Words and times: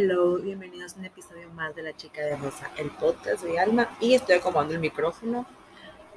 Hello, 0.00 0.36
bienvenidos 0.36 0.94
a 0.94 1.00
un 1.00 1.06
episodio 1.06 1.50
más 1.54 1.74
de 1.74 1.82
La 1.82 1.92
Chica 1.92 2.22
de 2.22 2.36
Rosa, 2.36 2.70
el 2.76 2.88
podcast 2.88 3.42
de 3.42 3.58
Alma. 3.58 3.96
Y 3.98 4.14
estoy 4.14 4.36
acomodando 4.36 4.74
el 4.74 4.78
micrófono. 4.78 5.44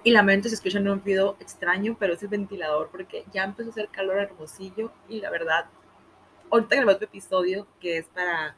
Y 0.04 0.11
lamento 0.11 0.50
si 0.50 0.54
escuchan 0.54 0.88
un 0.88 1.04
ruido 1.04 1.36
extraño, 1.39 1.98
pero 1.99 2.13
es 2.13 2.21
el 2.21 2.30
ventilador 2.30 2.89
porque 2.91 3.25
ya 3.34 3.44
empezó 3.44 3.70
a 3.70 3.71
hacer 3.71 3.89
calor 3.89 4.20
hermosillo. 4.20 4.91
Y 5.09 5.20
la 5.20 5.31
verdad, 5.31 5.66
ahorita 6.52 6.75
grabé 6.75 6.94
otro 6.94 7.07
episodio 7.07 7.66
que 7.80 7.98
es 7.98 8.05
para 8.05 8.55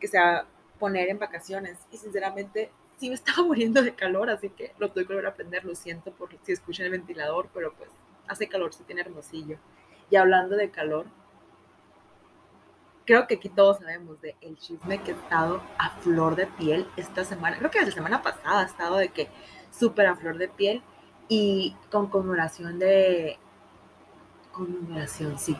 que 0.00 0.08
sea 0.08 0.46
poner 0.78 1.10
en 1.10 1.18
vacaciones. 1.18 1.80
Y 1.92 1.98
sinceramente, 1.98 2.70
sí 2.96 3.10
me 3.10 3.16
estaba 3.16 3.42
muriendo 3.46 3.82
de 3.82 3.94
calor, 3.94 4.30
así 4.30 4.48
que 4.48 4.72
lo 4.78 4.90
tuve 4.90 5.06
que 5.06 5.12
volver 5.12 5.26
a 5.26 5.34
prender. 5.34 5.66
Lo 5.66 5.74
siento 5.74 6.10
por 6.10 6.30
si 6.42 6.52
escuchan 6.52 6.86
el 6.86 6.92
ventilador, 6.92 7.50
pero 7.52 7.74
pues 7.74 7.90
hace 8.28 8.48
calor, 8.48 8.72
se 8.72 8.84
tiene 8.84 9.02
hermosillo. 9.02 9.58
Y 10.08 10.16
hablando 10.16 10.56
de 10.56 10.70
calor, 10.70 11.04
creo 13.04 13.26
que 13.26 13.34
aquí 13.34 13.48
todos 13.48 13.78
sabemos 13.78 14.20
de 14.20 14.36
el 14.40 14.56
chisme 14.58 15.02
que 15.02 15.12
ha 15.12 15.14
estado 15.14 15.62
a 15.78 15.90
flor 15.98 16.36
de 16.36 16.46
piel 16.46 16.86
esta 16.96 17.24
semana. 17.24 17.58
Creo 17.58 17.70
que 17.70 17.80
la 17.80 17.90
semana 17.90 18.22
pasada 18.22 18.60
ha 18.60 18.64
estado 18.64 18.96
de 18.96 19.08
que 19.08 19.28
súper 19.70 20.06
a 20.06 20.16
flor 20.16 20.38
de 20.38 20.48
piel 20.48 20.82
y 21.28 21.76
con 21.90 22.08
conmemoración 22.08 22.78
de... 22.78 23.38
Conmemoración, 24.52 25.38
sí. 25.38 25.56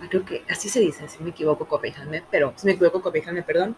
Ah, 0.00 0.06
creo 0.08 0.24
que 0.24 0.44
así 0.48 0.68
se 0.68 0.80
dice, 0.80 1.08
si 1.08 1.22
me 1.22 1.30
equivoco, 1.30 1.66
copéjame, 1.66 2.24
pero 2.30 2.52
si 2.56 2.66
me 2.66 2.72
equivoco, 2.72 3.02
copéjame, 3.02 3.42
perdón. 3.42 3.76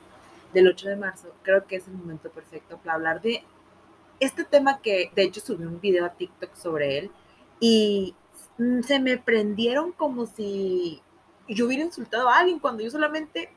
Del 0.53 0.67
8 0.67 0.89
de 0.89 0.97
marzo, 0.97 1.33
creo 1.43 1.67
que 1.67 1.77
es 1.77 1.87
el 1.87 1.95
momento 1.95 2.31
perfecto 2.31 2.79
para 2.79 2.95
hablar 2.95 3.21
de 3.21 3.45
este 4.19 4.45
tema 4.45 4.81
que 4.81 5.11
de 5.15 5.23
hecho 5.23 5.41
subí 5.41 5.65
un 5.65 5.81
video 5.81 6.05
a 6.05 6.11
TikTok 6.11 6.55
sobre 6.55 6.99
él 6.99 7.11
y 7.61 8.15
se 8.83 8.99
me 8.99 9.17
prendieron 9.17 9.93
como 9.93 10.27
si 10.27 11.03
yo 11.55 11.67
hubiera 11.67 11.85
insultado 11.85 12.29
a 12.29 12.39
alguien 12.39 12.59
cuando 12.59 12.83
yo 12.83 12.91
solamente 12.91 13.51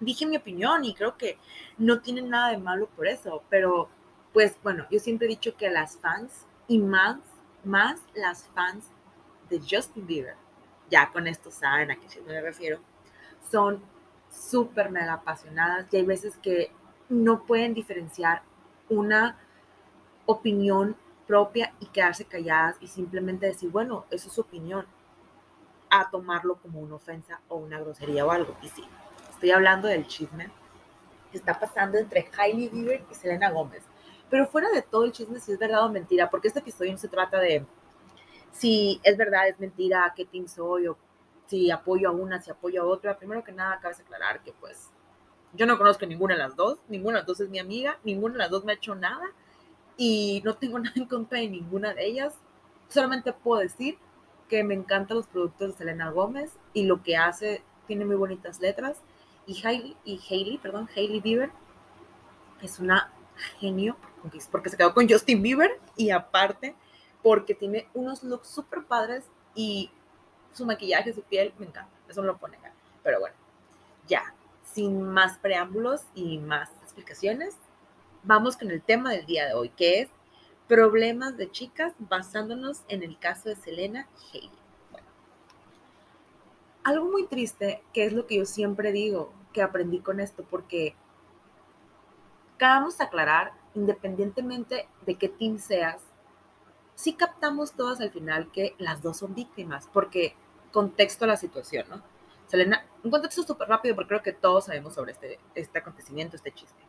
dije 0.00 0.26
mi 0.26 0.36
opinión 0.36 0.84
y 0.84 0.94
creo 0.94 1.16
que 1.16 1.38
no 1.78 2.00
tiene 2.00 2.22
nada 2.22 2.50
de 2.50 2.58
malo 2.58 2.88
por 2.88 3.06
eso, 3.06 3.42
pero 3.50 3.88
pues 4.32 4.56
bueno, 4.62 4.86
yo 4.90 4.98
siempre 4.98 5.26
he 5.26 5.30
dicho 5.30 5.56
que 5.56 5.70
las 5.70 5.96
fans 5.98 6.46
y 6.66 6.78
más, 6.78 7.18
más 7.64 8.00
las 8.14 8.44
fans 8.54 8.86
de 9.50 9.60
Justin 9.60 10.06
Bieber, 10.06 10.36
ya 10.90 11.10
con 11.12 11.26
esto 11.26 11.50
saben 11.50 11.90
a 11.90 11.96
qué 11.96 12.20
me 12.22 12.40
refiero, 12.40 12.80
son 13.50 13.82
súper 14.30 14.90
mega 14.90 15.14
apasionadas 15.14 15.86
y 15.92 15.96
hay 15.96 16.04
veces 16.04 16.36
que 16.36 16.70
no 17.08 17.42
pueden 17.44 17.74
diferenciar 17.74 18.42
una 18.88 19.36
opinión 20.26 20.96
propia 21.26 21.74
y 21.80 21.86
quedarse 21.86 22.24
calladas 22.24 22.76
y 22.80 22.86
simplemente 22.86 23.46
decir, 23.46 23.70
bueno, 23.70 24.06
eso 24.10 24.28
es 24.28 24.34
su 24.34 24.40
opinión 24.40 24.86
a 25.90 26.08
tomarlo 26.10 26.56
como 26.56 26.80
una 26.80 26.94
ofensa 26.94 27.40
o 27.48 27.56
una 27.56 27.80
grosería 27.80 28.24
o 28.24 28.30
algo. 28.30 28.56
Y 28.62 28.68
sí, 28.68 28.84
estoy 29.30 29.50
hablando 29.50 29.88
del 29.88 30.06
chisme 30.06 30.50
que 31.30 31.38
está 31.38 31.58
pasando 31.58 31.98
entre 31.98 32.28
Hailey 32.36 32.68
Bieber 32.68 33.04
y 33.10 33.14
Selena 33.14 33.50
Gómez. 33.50 33.82
Pero 34.28 34.46
fuera 34.46 34.70
de 34.70 34.82
todo 34.82 35.04
el 35.04 35.12
chisme, 35.12 35.40
si 35.40 35.52
es 35.52 35.58
verdad 35.58 35.84
o 35.84 35.88
mentira, 35.90 36.30
porque 36.30 36.48
este 36.48 36.60
episodio 36.60 36.92
no 36.92 36.98
se 36.98 37.08
trata 37.08 37.40
de 37.40 37.66
si 38.52 39.00
es 39.02 39.16
verdad, 39.16 39.48
es 39.48 39.58
mentira, 39.58 40.12
qué 40.16 40.24
team 40.24 40.46
soy, 40.46 40.86
o 40.86 40.96
si 41.46 41.70
apoyo 41.70 42.08
a 42.08 42.12
una, 42.12 42.40
si 42.40 42.50
apoyo 42.50 42.82
a 42.82 42.86
otra. 42.86 43.18
Primero 43.18 43.42
que 43.42 43.52
nada, 43.52 43.80
cabe 43.80 43.94
aclarar 43.94 44.42
que 44.42 44.52
pues 44.52 44.90
yo 45.52 45.66
no 45.66 45.78
conozco 45.78 46.06
ninguna 46.06 46.34
de 46.34 46.40
las 46.40 46.54
dos, 46.54 46.78
ninguna 46.88 47.14
de 47.14 47.20
las 47.20 47.26
dos 47.26 47.40
es 47.40 47.48
mi 47.48 47.58
amiga, 47.58 47.98
ninguna 48.04 48.34
de 48.34 48.38
las 48.38 48.50
dos 48.50 48.64
me 48.64 48.72
ha 48.72 48.76
hecho 48.76 48.94
nada 48.94 49.26
y 49.96 50.42
no 50.44 50.54
tengo 50.54 50.78
nada 50.78 50.94
en 50.94 51.06
contra 51.06 51.40
de 51.40 51.48
ninguna 51.48 51.94
de 51.94 52.06
ellas. 52.06 52.34
Solamente 52.88 53.32
puedo 53.32 53.60
decir 53.60 53.98
que 54.50 54.64
me 54.64 54.74
encantan 54.74 55.16
los 55.16 55.26
productos 55.28 55.68
de 55.68 55.78
Selena 55.78 56.10
Gómez 56.10 56.50
y 56.74 56.84
lo 56.84 57.02
que 57.02 57.16
hace 57.16 57.62
tiene 57.86 58.04
muy 58.04 58.16
bonitas 58.16 58.60
letras. 58.60 58.98
Y 59.46 59.64
Hailey, 59.64 59.96
y 60.04 60.20
Hailey, 60.28 60.58
perdón, 60.58 60.88
Hailey 60.94 61.20
Bieber 61.20 61.50
es 62.60 62.78
una 62.78 63.10
genio 63.58 63.96
porque 64.50 64.68
se 64.68 64.76
quedó 64.76 64.92
con 64.92 65.08
Justin 65.08 65.40
Bieber 65.40 65.80
y 65.96 66.10
aparte 66.10 66.74
porque 67.22 67.54
tiene 67.54 67.88
unos 67.94 68.22
looks 68.22 68.48
súper 68.48 68.84
padres 68.84 69.24
y 69.54 69.90
su 70.52 70.66
maquillaje, 70.66 71.12
su 71.14 71.22
piel, 71.22 71.54
me 71.58 71.66
encanta. 71.66 71.90
Eso 72.08 72.20
me 72.20 72.26
lo 72.26 72.36
pone 72.36 72.56
acá. 72.56 72.72
Pero 73.02 73.20
bueno, 73.20 73.36
ya, 74.06 74.34
sin 74.64 75.02
más 75.02 75.38
preámbulos 75.38 76.02
y 76.14 76.38
más 76.38 76.70
explicaciones, 76.82 77.56
vamos 78.24 78.56
con 78.56 78.70
el 78.70 78.82
tema 78.82 79.12
del 79.12 79.24
día 79.26 79.46
de 79.46 79.54
hoy, 79.54 79.70
que 79.70 80.00
es 80.00 80.08
problemas 80.70 81.36
de 81.36 81.50
chicas 81.50 81.92
basándonos 81.98 82.84
en 82.86 83.02
el 83.02 83.18
caso 83.18 83.48
de 83.48 83.56
Selena 83.56 84.06
y 84.32 84.36
Hailey. 84.36 84.58
Bueno, 84.92 85.08
algo 86.84 87.10
muy 87.10 87.26
triste, 87.26 87.82
que 87.92 88.04
es 88.04 88.12
lo 88.12 88.28
que 88.28 88.36
yo 88.36 88.44
siempre 88.44 88.92
digo, 88.92 89.32
que 89.52 89.62
aprendí 89.62 89.98
con 89.98 90.20
esto, 90.20 90.46
porque 90.48 90.94
acabamos 92.54 93.00
aclarar, 93.00 93.52
independientemente 93.74 94.88
de 95.06 95.16
qué 95.16 95.28
team 95.28 95.58
seas, 95.58 96.00
sí 96.94 97.14
captamos 97.14 97.72
todas 97.72 98.00
al 98.00 98.12
final 98.12 98.52
que 98.52 98.76
las 98.78 99.02
dos 99.02 99.16
son 99.16 99.34
víctimas, 99.34 99.88
porque 99.92 100.36
contexto 100.70 101.26
la 101.26 101.36
situación, 101.36 101.86
¿no? 101.90 102.00
Selena, 102.46 102.86
un 103.02 103.10
contexto 103.10 103.42
súper 103.42 103.66
rápido, 103.66 103.96
porque 103.96 104.08
creo 104.10 104.22
que 104.22 104.32
todos 104.32 104.66
sabemos 104.66 104.94
sobre 104.94 105.10
este, 105.10 105.40
este 105.56 105.80
acontecimiento, 105.80 106.36
este 106.36 106.52
chiste. 106.52 106.80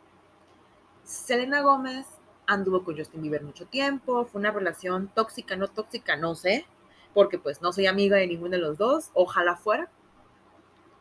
Selena 1.02 1.62
Gómez 1.62 2.06
anduvo 2.52 2.84
con 2.84 2.96
Justin 2.96 3.22
Bieber 3.22 3.42
mucho 3.42 3.66
tiempo, 3.66 4.24
fue 4.24 4.40
una 4.40 4.50
relación 4.50 5.08
tóxica, 5.14 5.56
no 5.56 5.68
tóxica, 5.68 6.16
no 6.16 6.34
sé, 6.34 6.66
porque 7.14 7.38
pues 7.38 7.62
no 7.62 7.72
soy 7.72 7.86
amiga 7.86 8.16
de 8.16 8.26
ninguno 8.26 8.52
de 8.52 8.58
los 8.58 8.78
dos, 8.78 9.10
ojalá 9.14 9.56
fuera. 9.56 9.90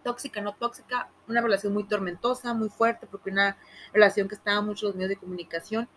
Tóxica, 0.04 0.42
no 0.42 0.54
tóxica, 0.56 1.10
una 1.28 1.42
relación 1.42 1.74
muy 1.74 1.84
tormentosa, 1.84 2.54
muy 2.54 2.70
fuerte, 2.70 3.08
porque 3.08 3.30
una 3.30 3.58
relación 3.94 4.28
que 4.28 4.36
estaba 4.36 4.62
mucho 4.62 4.86
en 4.86 4.90
los 4.90 4.96
medios 4.96 5.10
de 5.10 5.18
comunicación. 5.18 5.88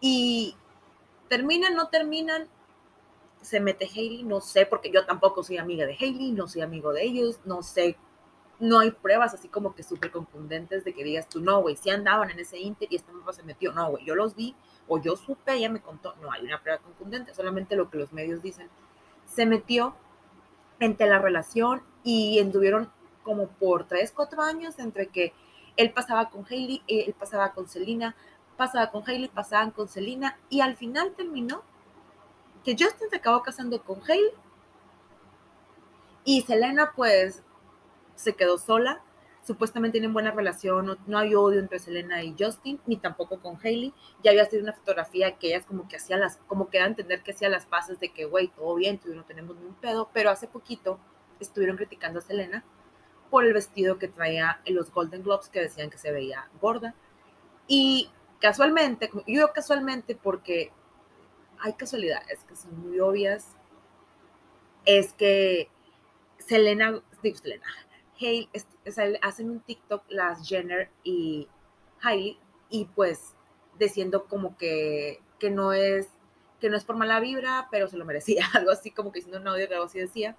Y 0.00 0.56
terminan, 1.28 1.74
no 1.74 1.88
terminan, 1.88 2.48
se 3.42 3.60
mete 3.60 3.86
Hailey, 3.86 4.22
no 4.22 4.40
sé, 4.40 4.66
porque 4.66 4.90
yo 4.90 5.04
tampoco 5.04 5.42
soy 5.42 5.58
amiga 5.58 5.84
de 5.84 5.96
Hailey, 6.00 6.32
no 6.32 6.48
soy 6.48 6.62
amigo 6.62 6.92
de 6.92 7.04
ellos, 7.04 7.40
no 7.44 7.62
sé 7.62 7.96
no 8.62 8.78
hay 8.78 8.92
pruebas 8.92 9.34
así 9.34 9.48
como 9.48 9.74
que 9.74 9.82
súper 9.82 10.12
confundentes 10.12 10.84
de 10.84 10.94
que 10.94 11.02
digas 11.02 11.28
tú, 11.28 11.40
no, 11.40 11.60
güey, 11.62 11.74
si 11.74 11.90
andaban 11.90 12.30
en 12.30 12.38
ese 12.38 12.60
Inter 12.60 12.86
y 12.88 12.94
esta 12.94 13.10
mamá 13.10 13.32
se 13.32 13.42
metió. 13.42 13.72
No, 13.72 13.90
güey, 13.90 14.04
yo 14.04 14.14
los 14.14 14.36
vi 14.36 14.54
o 14.86 15.00
yo 15.02 15.16
supe, 15.16 15.54
ella 15.54 15.68
me 15.68 15.80
contó. 15.80 16.14
No 16.22 16.30
hay 16.30 16.42
una 16.42 16.62
prueba 16.62 16.78
confundente, 16.80 17.34
solamente 17.34 17.74
lo 17.74 17.90
que 17.90 17.98
los 17.98 18.12
medios 18.12 18.40
dicen. 18.40 18.68
Se 19.26 19.46
metió 19.46 19.96
entre 20.78 21.08
la 21.08 21.18
relación 21.18 21.82
y 22.04 22.38
anduvieron 22.38 22.88
como 23.24 23.48
por 23.48 23.88
tres, 23.88 24.12
cuatro 24.14 24.42
años 24.42 24.78
entre 24.78 25.08
que 25.08 25.32
él 25.76 25.90
pasaba 25.90 26.30
con 26.30 26.46
Hailey, 26.48 26.84
él 26.86 27.16
pasaba 27.18 27.54
con 27.54 27.68
Selena, 27.68 28.14
pasaba 28.56 28.92
con 28.92 29.02
Hailey, 29.04 29.26
pasaban 29.26 29.72
con 29.72 29.88
Selena 29.88 30.38
y 30.48 30.60
al 30.60 30.76
final 30.76 31.14
terminó 31.16 31.64
que 32.62 32.76
Justin 32.78 33.10
se 33.10 33.16
acabó 33.16 33.42
casando 33.42 33.82
con 33.82 34.00
Hailey 34.08 34.30
y 36.24 36.42
Selena 36.42 36.92
pues 36.94 37.42
se 38.22 38.34
quedó 38.34 38.58
sola. 38.58 39.02
Supuestamente 39.44 39.94
tienen 39.94 40.12
buena 40.12 40.30
relación, 40.30 40.98
no, 41.06 41.18
hay 41.18 41.34
odio 41.34 41.58
entre 41.58 41.80
Selena 41.80 42.22
y 42.22 42.36
Justin, 42.38 42.80
ni 42.86 42.96
tampoco 42.96 43.40
con 43.40 43.58
Hailey. 43.62 43.92
Ya 44.22 44.30
había 44.30 44.44
sido 44.44 44.62
una 44.62 44.72
fotografía 44.72 45.36
que 45.36 45.48
ellas 45.48 45.66
como 45.66 45.88
que 45.88 45.96
hacía 45.96 46.16
las, 46.16 46.36
como 46.46 46.70
que 46.70 46.78
a 46.78 46.86
entender 46.86 47.22
que 47.22 47.32
hacía 47.32 47.48
las 47.48 47.66
paces 47.66 47.98
de 47.98 48.10
que, 48.10 48.24
güey, 48.24 48.48
todo 48.48 48.76
bien, 48.76 48.98
tú 48.98 49.12
no 49.14 49.24
tenemos 49.24 49.56
ningún 49.56 49.74
pedo, 49.74 50.10
pero 50.12 50.30
hace 50.30 50.46
poquito 50.46 51.00
estuvieron 51.40 51.76
criticando 51.76 52.20
a 52.20 52.22
Selena 52.22 52.64
por 53.30 53.44
el 53.44 53.52
vestido 53.52 53.98
que 53.98 54.08
traía 54.08 54.60
en 54.64 54.76
los 54.76 54.92
Golden 54.92 55.24
Globes 55.24 55.48
que 55.48 55.60
decían 55.60 55.90
que 55.90 55.98
se 55.98 56.12
veía 56.12 56.48
gorda. 56.60 56.94
Y 57.66 58.10
casualmente, 58.40 59.10
yo 59.26 59.52
casualmente 59.52 60.14
porque 60.14 60.70
hay 61.58 61.72
casualidades 61.72 62.44
que 62.44 62.54
son 62.54 62.78
muy 62.80 63.00
obvias, 63.00 63.56
es 64.84 65.12
que 65.14 65.70
Selena, 66.38 67.00
digo 67.22 67.38
Selena, 67.38 67.66
hacen 69.22 69.50
un 69.50 69.60
TikTok 69.60 70.04
las 70.08 70.48
Jenner 70.48 70.90
y 71.04 71.48
Hailey 72.02 72.38
y 72.70 72.86
pues 72.86 73.34
diciendo 73.78 74.24
como 74.26 74.56
que, 74.56 75.20
que 75.38 75.50
no 75.50 75.72
es 75.72 76.08
que 76.60 76.70
no 76.70 76.76
es 76.76 76.84
por 76.84 76.96
mala 76.96 77.18
vibra, 77.18 77.66
pero 77.72 77.88
se 77.88 77.96
lo 77.96 78.04
merecía, 78.04 78.46
algo 78.54 78.70
así 78.70 78.92
como 78.92 79.10
que 79.10 79.18
diciendo 79.18 79.40
un 79.40 79.48
audio, 79.48 79.66
algo 79.70 79.84
así 79.84 79.98
decía. 79.98 80.36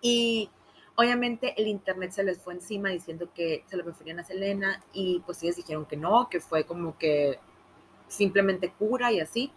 Y 0.00 0.50
obviamente 0.96 1.54
el 1.56 1.68
internet 1.68 2.10
se 2.10 2.24
les 2.24 2.42
fue 2.42 2.54
encima 2.54 2.88
diciendo 2.88 3.30
que 3.32 3.64
se 3.68 3.76
lo 3.76 3.84
preferían 3.84 4.18
a 4.18 4.24
Selena 4.24 4.82
y 4.92 5.20
pues 5.24 5.40
ellos 5.44 5.54
dijeron 5.54 5.86
que 5.86 5.96
no, 5.96 6.28
que 6.28 6.40
fue 6.40 6.64
como 6.64 6.98
que 6.98 7.38
simplemente 8.08 8.72
cura 8.72 9.12
y 9.12 9.20
así. 9.20 9.52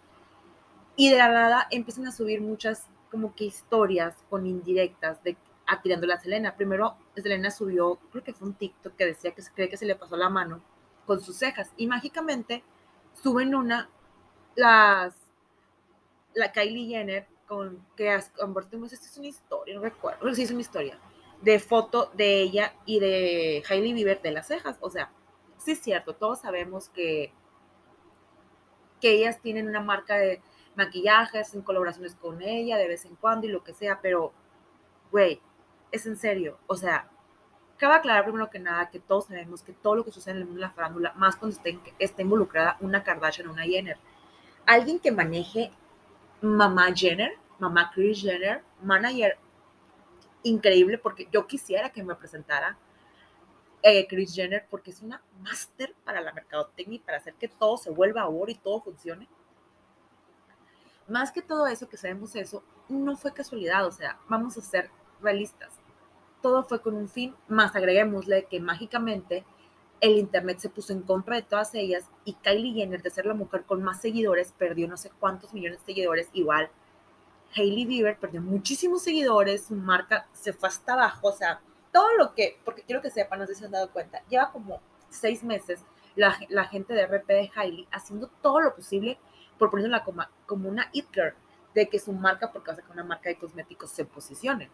Y 0.94 1.10
de 1.10 1.18
la 1.18 1.28
nada 1.28 1.66
empiezan 1.72 2.06
a 2.06 2.12
subir 2.12 2.40
muchas 2.40 2.86
como 3.10 3.34
que 3.34 3.44
historias 3.44 4.16
con 4.30 4.46
indirectas 4.46 5.22
de 5.24 5.36
atirándole 5.66 6.14
a 6.14 6.20
Selena. 6.20 6.56
Primero, 6.56 6.96
Selena 7.16 7.50
subió, 7.50 7.96
creo 8.10 8.24
que 8.24 8.32
fue 8.32 8.48
un 8.48 8.54
TikTok 8.54 8.94
que 8.96 9.06
decía 9.06 9.32
que 9.32 9.42
se 9.42 9.52
cree 9.52 9.68
que 9.68 9.76
se 9.76 9.86
le 9.86 9.96
pasó 9.96 10.16
la 10.16 10.28
mano 10.28 10.62
con 11.06 11.20
sus 11.20 11.36
cejas. 11.36 11.72
Y 11.76 11.86
mágicamente 11.86 12.62
suben 13.12 13.54
una, 13.54 13.88
las, 14.54 15.14
la 16.34 16.52
Kylie 16.52 16.88
Jenner, 16.88 17.26
con 17.46 17.84
que 17.96 18.18
convertimos, 18.38 18.92
esto 18.92 19.06
es 19.06 19.18
una 19.18 19.28
historia, 19.28 19.74
no 19.74 19.82
recuerdo, 19.82 20.34
sí 20.34 20.42
es 20.42 20.50
una 20.50 20.62
historia, 20.62 20.98
de 21.42 21.58
foto 21.58 22.10
de 22.14 22.40
ella 22.40 22.74
y 22.86 23.00
de 23.00 23.62
Hailey 23.68 23.92
Bieber 23.92 24.22
de 24.22 24.30
las 24.30 24.46
cejas. 24.46 24.78
O 24.80 24.88
sea, 24.88 25.12
sí 25.58 25.72
es 25.72 25.80
cierto, 25.80 26.14
todos 26.14 26.40
sabemos 26.40 26.88
que, 26.88 27.32
que 29.00 29.10
ellas 29.10 29.40
tienen 29.42 29.68
una 29.68 29.80
marca 29.80 30.16
de 30.16 30.40
maquillajes, 30.76 31.54
en 31.54 31.62
colaboraciones 31.62 32.14
con 32.14 32.40
ella 32.40 32.78
de 32.78 32.88
vez 32.88 33.04
en 33.04 33.16
cuando 33.16 33.46
y 33.46 33.50
lo 33.50 33.62
que 33.62 33.74
sea, 33.74 34.00
pero, 34.00 34.32
güey, 35.10 35.40
es 35.92 36.06
en 36.06 36.16
serio. 36.16 36.58
O 36.66 36.74
sea, 36.74 37.08
cabe 37.76 37.94
aclarar 37.94 38.24
primero 38.24 38.50
que 38.50 38.58
nada 38.58 38.90
que 38.90 38.98
todos 38.98 39.26
sabemos 39.26 39.62
que 39.62 39.72
todo 39.72 39.96
lo 39.96 40.04
que 40.04 40.10
sucede 40.10 40.34
en 40.34 40.38
el 40.38 40.44
mundo 40.46 40.60
de 40.60 40.66
la 40.66 40.72
farándula, 40.72 41.12
más 41.14 41.36
cuando 41.36 41.56
esté, 41.56 41.78
está 41.98 42.22
involucrada 42.22 42.76
una 42.80 43.04
Kardashian 43.04 43.48
o 43.48 43.52
una 43.52 43.64
Jenner, 43.64 43.98
alguien 44.66 44.98
que 44.98 45.12
maneje 45.12 45.70
mamá 46.40 46.92
Jenner, 46.94 47.32
mamá 47.58 47.90
Chris 47.94 48.20
Jenner, 48.22 48.62
manager 48.82 49.38
increíble, 50.42 50.98
porque 50.98 51.28
yo 51.30 51.46
quisiera 51.46 51.90
que 51.90 52.02
me 52.02 52.14
presentara 52.14 52.76
eh, 53.82 54.06
Chris 54.08 54.34
Jenner, 54.34 54.66
porque 54.70 54.90
es 54.90 55.02
una 55.02 55.22
máster 55.40 55.94
para 56.04 56.20
la 56.20 56.32
mercadotecnia 56.32 56.96
y 56.96 57.00
para 57.00 57.18
hacer 57.18 57.34
que 57.34 57.48
todo 57.48 57.76
se 57.76 57.90
vuelva 57.90 58.28
oro 58.28 58.50
y 58.50 58.54
todo 58.54 58.80
funcione. 58.80 59.28
Más 61.08 61.32
que 61.32 61.42
todo 61.42 61.66
eso, 61.66 61.88
que 61.88 61.96
sabemos 61.96 62.34
eso, 62.36 62.62
no 62.88 63.16
fue 63.16 63.32
casualidad, 63.34 63.86
o 63.86 63.92
sea, 63.92 64.18
vamos 64.28 64.56
a 64.56 64.60
ser 64.60 64.88
realistas. 65.20 65.81
Todo 66.42 66.64
fue 66.64 66.82
con 66.82 66.94
un 66.94 67.08
fin, 67.08 67.34
más 67.48 67.74
agreguémosle 67.74 68.46
que 68.46 68.60
mágicamente 68.60 69.44
el 70.00 70.18
Internet 70.18 70.58
se 70.58 70.68
puso 70.68 70.92
en 70.92 71.02
contra 71.02 71.36
de 71.36 71.42
todas 71.42 71.74
ellas 71.74 72.10
y 72.24 72.34
Kylie 72.34 72.74
Jenner, 72.74 73.02
de 73.02 73.10
ser 73.10 73.24
la 73.24 73.34
mujer 73.34 73.64
con 73.64 73.82
más 73.82 74.00
seguidores, 74.00 74.52
perdió 74.58 74.88
no 74.88 74.96
sé 74.96 75.10
cuántos 75.20 75.54
millones 75.54 75.78
de 75.78 75.86
seguidores, 75.86 76.28
igual 76.32 76.70
Hailey 77.54 77.86
Bieber 77.86 78.18
perdió 78.18 78.40
muchísimos 78.40 79.02
seguidores, 79.02 79.66
su 79.66 79.74
marca 79.74 80.26
se 80.32 80.52
fue 80.52 80.68
hasta 80.68 80.94
abajo, 80.94 81.28
o 81.28 81.32
sea, 81.32 81.60
todo 81.92 82.16
lo 82.16 82.34
que, 82.34 82.58
porque 82.64 82.82
quiero 82.82 83.02
que 83.02 83.10
sepan, 83.10 83.38
no 83.38 83.46
sé 83.46 83.54
si 83.54 83.60
se 83.60 83.66
han 83.66 83.72
dado 83.72 83.90
cuenta, 83.90 84.22
lleva 84.28 84.50
como 84.50 84.80
seis 85.10 85.44
meses 85.44 85.84
la, 86.14 86.32
gente 86.64 86.94
de 86.94 87.06
RP 87.06 87.26
de 87.28 87.50
Hailey 87.54 87.88
haciendo 87.90 88.28
todo 88.40 88.60
lo 88.60 88.74
posible 88.74 89.18
por 89.58 89.70
ponerla 89.70 90.02
como, 90.02 90.24
como 90.46 90.68
una 90.68 90.88
it 90.92 91.06
girl, 91.12 91.34
de 91.74 91.88
que 91.88 91.98
su 91.98 92.12
marca, 92.12 92.52
porque 92.52 92.68
va 92.68 92.72
a 92.74 92.76
ser 92.76 92.90
una 92.90 93.04
marca 93.04 93.28
de 93.28 93.38
cosméticos, 93.38 93.90
se 93.90 94.04
posicione. 94.04 94.70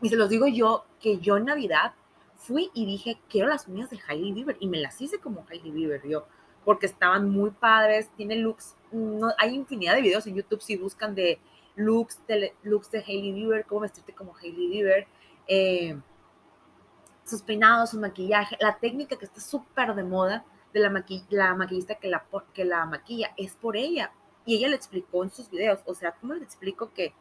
Y 0.00 0.08
se 0.08 0.16
los 0.16 0.28
digo 0.28 0.46
yo, 0.46 0.84
que 1.00 1.18
yo 1.18 1.36
en 1.36 1.46
Navidad 1.46 1.92
fui 2.36 2.70
y 2.72 2.86
dije, 2.86 3.20
quiero 3.28 3.48
las 3.48 3.66
uñas 3.66 3.90
de 3.90 3.98
Hailey 4.06 4.32
Bieber, 4.32 4.56
y 4.60 4.68
me 4.68 4.78
las 4.78 5.00
hice 5.00 5.18
como 5.18 5.44
Hailey 5.50 5.70
Bieber, 5.70 6.06
yo, 6.08 6.26
porque 6.64 6.86
estaban 6.86 7.28
muy 7.28 7.50
padres, 7.50 8.10
tiene 8.16 8.36
looks, 8.36 8.76
no, 8.92 9.32
hay 9.38 9.54
infinidad 9.54 9.94
de 9.94 10.02
videos 10.02 10.26
en 10.26 10.36
YouTube 10.36 10.62
si 10.62 10.76
buscan 10.76 11.14
de 11.14 11.40
looks 11.74 12.20
de, 12.26 12.54
looks 12.62 12.90
de 12.90 12.98
Hailey 12.98 13.32
Bieber, 13.32 13.64
cómo 13.66 13.82
vestirte 13.82 14.14
como 14.14 14.36
Hailey 14.36 14.68
Bieber, 14.68 15.06
eh, 15.48 15.98
sus 17.24 17.42
peinados, 17.42 17.90
su 17.90 18.00
maquillaje, 18.00 18.56
la 18.60 18.78
técnica 18.78 19.16
que 19.16 19.24
está 19.24 19.40
súper 19.40 19.94
de 19.94 20.04
moda 20.04 20.44
de 20.72 20.80
la, 20.80 21.04
la 21.30 21.54
maquillista 21.54 21.96
que 21.96 22.08
la, 22.08 22.24
que 22.54 22.64
la 22.64 22.86
maquilla, 22.86 23.32
es 23.36 23.54
por 23.54 23.76
ella. 23.76 24.12
Y 24.44 24.56
ella 24.56 24.68
le 24.68 24.76
explicó 24.76 25.24
en 25.24 25.30
sus 25.30 25.50
videos, 25.50 25.80
o 25.84 25.94
sea, 25.94 26.12
¿cómo 26.12 26.34
le 26.34 26.44
explico 26.44 26.92
que 26.92 27.12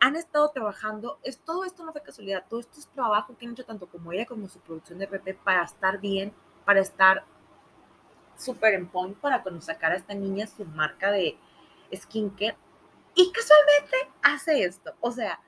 han 0.00 0.16
estado 0.16 0.50
trabajando? 0.50 1.18
Es, 1.22 1.38
todo 1.38 1.64
esto 1.64 1.84
no 1.84 1.92
fue 1.92 2.02
casualidad, 2.02 2.44
todo 2.48 2.60
esto 2.60 2.80
es 2.80 2.88
trabajo 2.88 3.36
que 3.36 3.46
han 3.46 3.52
hecho 3.52 3.64
tanto 3.64 3.86
como 3.86 4.12
ella 4.12 4.26
como 4.26 4.48
su 4.48 4.58
producción 4.60 4.98
de 4.98 5.06
RP 5.06 5.34
para 5.44 5.62
estar 5.62 6.00
bien, 6.00 6.32
para 6.64 6.80
estar 6.80 7.24
súper 8.36 8.74
en 8.74 8.88
point, 8.88 9.16
para 9.18 9.42
cuando 9.42 9.60
sacara 9.60 9.94
a 9.94 9.98
esta 9.98 10.14
niña 10.14 10.46
su 10.46 10.64
marca 10.64 11.10
de 11.10 11.36
skincare 11.94 12.56
y 13.14 13.30
casualmente 13.32 13.96
hace 14.22 14.64
esto. 14.64 14.94
O 15.00 15.10
sea, 15.10 15.40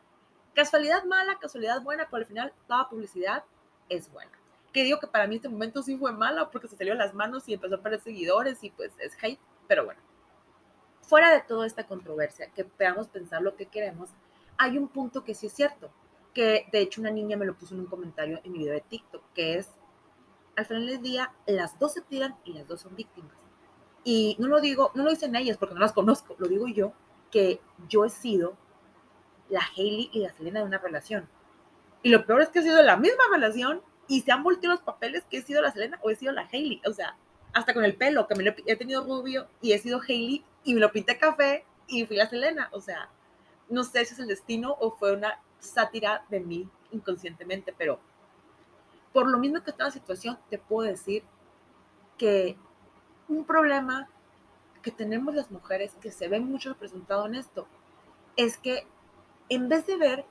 casualidad 0.54 1.04
mala, 1.04 1.38
casualidad 1.38 1.82
buena, 1.82 2.06
pero 2.10 2.18
al 2.18 2.26
final 2.26 2.52
toda 2.66 2.88
publicidad 2.88 3.44
es 3.88 4.10
buena. 4.10 4.32
Que 4.72 4.84
digo 4.84 5.00
que 5.00 5.06
para 5.06 5.26
mí 5.26 5.36
este 5.36 5.48
momento 5.48 5.82
sí 5.82 5.96
fue 5.96 6.12
malo 6.12 6.50
porque 6.50 6.68
se 6.68 6.76
salió 6.76 6.94
las 6.94 7.14
manos 7.14 7.48
y 7.48 7.54
empezó 7.54 7.76
a 7.76 7.82
perder 7.82 8.00
seguidores 8.00 8.62
y 8.62 8.70
pues 8.70 8.92
es 8.98 9.16
hate, 9.22 9.40
pero 9.66 9.84
bueno. 9.84 10.00
Fuera 11.02 11.30
de 11.30 11.40
toda 11.40 11.66
esta 11.66 11.86
controversia, 11.86 12.50
que 12.50 12.64
podamos 12.64 13.08
pensar 13.08 13.42
lo 13.42 13.56
que 13.56 13.66
queremos, 13.66 14.10
hay 14.62 14.78
un 14.78 14.86
punto 14.86 15.24
que 15.24 15.34
sí 15.34 15.46
es 15.46 15.52
cierto, 15.52 15.90
que 16.32 16.68
de 16.70 16.80
hecho 16.80 17.00
una 17.00 17.10
niña 17.10 17.36
me 17.36 17.44
lo 17.44 17.54
puso 17.54 17.74
en 17.74 17.80
un 17.80 17.86
comentario 17.86 18.40
en 18.44 18.52
mi 18.52 18.58
video 18.58 18.74
de 18.74 18.80
TikTok, 18.80 19.22
que 19.34 19.58
es, 19.58 19.68
al 20.56 20.66
final 20.66 20.86
del 20.86 21.02
día, 21.02 21.32
las 21.46 21.78
dos 21.80 21.94
se 21.94 22.00
tiran 22.00 22.36
y 22.44 22.52
las 22.52 22.68
dos 22.68 22.80
son 22.80 22.94
víctimas. 22.94 23.32
Y 24.04 24.36
no 24.38 24.46
lo 24.46 24.60
digo, 24.60 24.92
no 24.94 25.02
lo 25.02 25.10
dicen 25.10 25.34
ellas 25.34 25.56
porque 25.56 25.74
no 25.74 25.80
las 25.80 25.92
conozco, 25.92 26.36
lo 26.38 26.46
digo 26.46 26.68
yo, 26.68 26.92
que 27.32 27.60
yo 27.88 28.04
he 28.04 28.10
sido 28.10 28.56
la 29.48 29.62
Hailey 29.76 30.10
y 30.12 30.20
la 30.20 30.32
Selena 30.32 30.60
de 30.60 30.66
una 30.66 30.78
relación. 30.78 31.28
Y 32.04 32.10
lo 32.10 32.24
peor 32.24 32.42
es 32.42 32.48
que 32.50 32.60
he 32.60 32.62
sido 32.62 32.82
la 32.82 32.96
misma 32.96 33.24
relación 33.32 33.82
y 34.06 34.20
se 34.20 34.30
han 34.30 34.44
volteado 34.44 34.76
los 34.76 34.84
papeles 34.84 35.24
que 35.28 35.38
he 35.38 35.42
sido 35.42 35.60
la 35.60 35.72
Selena 35.72 35.98
o 36.02 36.10
he 36.10 36.14
sido 36.14 36.32
la 36.32 36.48
Hailey. 36.52 36.80
O 36.86 36.92
sea, 36.92 37.16
hasta 37.52 37.74
con 37.74 37.84
el 37.84 37.96
pelo, 37.96 38.28
que 38.28 38.36
me 38.36 38.44
lo, 38.44 38.52
he 38.66 38.76
tenido 38.76 39.04
rubio 39.04 39.48
y 39.60 39.72
he 39.72 39.78
sido 39.78 40.00
Hailey 40.00 40.44
y 40.62 40.74
me 40.74 40.80
lo 40.80 40.92
pinté 40.92 41.18
café 41.18 41.64
y 41.88 42.06
fui 42.06 42.16
la 42.16 42.28
Selena. 42.28 42.68
O 42.72 42.80
sea, 42.80 43.08
no 43.72 43.84
sé 43.84 44.04
si 44.04 44.12
es 44.12 44.20
el 44.20 44.28
destino 44.28 44.76
o 44.80 44.90
fue 44.90 45.14
una 45.14 45.40
sátira 45.58 46.26
de 46.28 46.40
mí 46.40 46.68
inconscientemente, 46.90 47.74
pero 47.76 47.98
por 49.14 49.26
lo 49.26 49.38
mismo 49.38 49.62
que 49.62 49.70
está 49.70 49.84
la 49.84 49.90
situación, 49.90 50.38
te 50.50 50.58
puedo 50.58 50.86
decir 50.86 51.24
que 52.18 52.58
un 53.28 53.44
problema 53.44 54.10
que 54.82 54.90
tenemos 54.90 55.34
las 55.34 55.50
mujeres, 55.50 55.96
que 56.02 56.10
se 56.10 56.28
ve 56.28 56.38
mucho 56.38 56.70
representado 56.70 57.24
en 57.26 57.34
esto, 57.34 57.66
es 58.36 58.58
que 58.58 58.86
en 59.48 59.70
vez 59.70 59.86
de 59.86 59.96
ver 59.96 60.26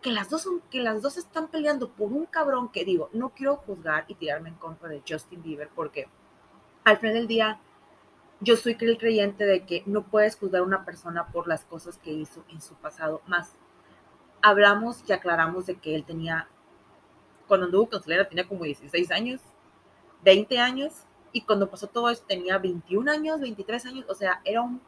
que 0.00 0.10
las 0.10 0.30
dos 0.30 0.48
que 0.70 0.80
las 0.80 1.02
dos 1.02 1.18
están 1.18 1.48
peleando 1.48 1.90
por 1.90 2.10
un 2.12 2.24
cabrón 2.24 2.70
que 2.70 2.86
digo, 2.86 3.10
no 3.12 3.28
quiero 3.28 3.56
juzgar 3.56 4.06
y 4.08 4.14
tirarme 4.14 4.48
en 4.48 4.54
contra 4.54 4.88
de 4.88 5.02
Justin 5.06 5.42
Bieber 5.42 5.68
porque 5.74 6.08
al 6.84 6.96
final 6.96 7.14
del 7.14 7.26
día 7.26 7.60
yo 8.40 8.56
soy 8.56 8.76
creyente 8.76 9.44
de 9.44 9.66
que 9.66 9.82
no 9.86 10.02
puedes 10.02 10.36
juzgar 10.36 10.62
a 10.62 10.64
una 10.64 10.84
persona 10.84 11.26
por 11.28 11.46
las 11.46 11.64
cosas 11.64 11.98
que 11.98 12.10
hizo 12.10 12.44
en 12.48 12.60
su 12.60 12.74
pasado. 12.74 13.20
Más 13.26 13.54
hablamos 14.42 15.02
y 15.06 15.12
aclaramos 15.12 15.66
de 15.66 15.76
que 15.76 15.94
él 15.94 16.04
tenía, 16.04 16.48
cuando 17.46 17.66
anduvo 17.66 17.90
con 17.90 18.02
Selena 18.02 18.28
tenía 18.28 18.48
como 18.48 18.64
16 18.64 19.10
años, 19.10 19.40
20 20.22 20.58
años, 20.58 21.04
y 21.32 21.42
cuando 21.42 21.70
pasó 21.70 21.86
todo 21.86 22.08
eso 22.08 22.24
tenía 22.26 22.58
21 22.58 23.10
años, 23.10 23.40
23 23.40 23.86
años, 23.86 24.06
o 24.08 24.14
sea, 24.14 24.40
era 24.44 24.62
un 24.62 24.80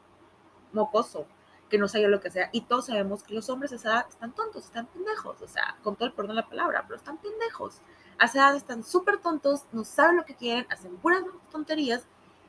mocoso 0.73 1.27
que 1.69 1.79
no 1.79 1.89
sabía 1.89 2.09
lo 2.09 2.21
que 2.21 2.31
sea. 2.31 2.51
Y 2.53 2.63
todos 2.63 2.87
sabemos 2.87 3.23
que 3.23 3.35
los 3.35 3.49
hombres 3.49 3.73
a 3.73 3.77
esa 3.77 3.89
edad 3.91 4.07
están 4.09 4.35
tontos, 4.35 4.65
están 4.65 4.87
pendejos, 4.87 5.41
o 5.41 5.49
sea, 5.49 5.77
con 5.83 5.97
todo 5.97 6.07
el 6.07 6.15
perdón 6.15 6.37
de 6.37 6.43
la 6.43 6.49
palabra, 6.49 6.85
pero 6.87 6.97
están 6.97 7.19
pendejos. 7.19 7.81
A 8.19 8.27
esa 8.27 8.39
edad 8.39 8.57
están 8.57 8.83
súper 8.83 9.19
tontos, 9.19 9.65
no 9.73 9.85
saben 9.85 10.17
lo 10.17 10.25
que 10.25 10.35
quieren, 10.35 10.67
hacen 10.71 10.97
puras 10.97 11.23
tonterías. 11.51 12.07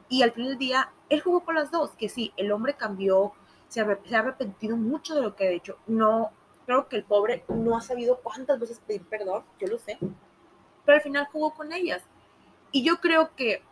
Y 0.10 0.22
al 0.22 0.32
final 0.32 0.50
del 0.50 0.58
día, 0.58 0.92
él 1.10 1.22
jugó 1.22 1.44
con 1.44 1.56
las 1.56 1.72
dos, 1.72 1.92
que 1.92 2.10
sí, 2.10 2.34
el 2.38 2.52
hombre 2.52 2.76
cambió, 2.76 3.34
se 3.68 3.82
ha 3.82 4.20
arrepentido 4.20 4.78
mucho 4.78 5.16
de 5.16 5.22
lo 5.22 5.36
que 5.36 5.48
ha 5.48 5.52
hecho. 5.52 5.78
No, 5.88 6.32
creo 6.66 6.88
que 6.88 6.96
el 6.96 7.04
pobre 7.04 7.44
no 7.50 7.78
ha 7.78 7.82
sabido 7.82 8.20
cuántas 8.22 8.60
veces 8.60 8.80
pedir 8.80 9.04
perdón, 9.06 9.44
yo 9.60 9.68
lo 9.68 9.78
sé, 9.78 9.98
pero 10.86 10.98
al 10.98 11.02
final 11.02 11.28
jugó 11.32 11.54
con 11.54 11.72
ellas. 11.74 12.04
Y 12.72 12.84
yo 12.84 12.98
creo 12.98 13.36
que 13.36 13.64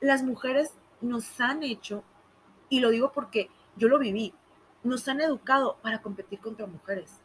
las 0.00 0.22
mujeres 0.22 0.74
nos 1.00 1.40
han 1.40 1.62
hecho, 1.62 2.02
y 2.68 2.80
lo 2.80 2.90
digo 2.90 3.12
porque 3.12 3.50
yo 3.76 3.88
lo 3.88 3.98
viví, 3.98 4.34
nos 4.82 5.06
han 5.08 5.20
educado 5.20 5.76
para 5.82 6.02
competir 6.02 6.40
contra 6.40 6.66
mujeres. 6.66 7.20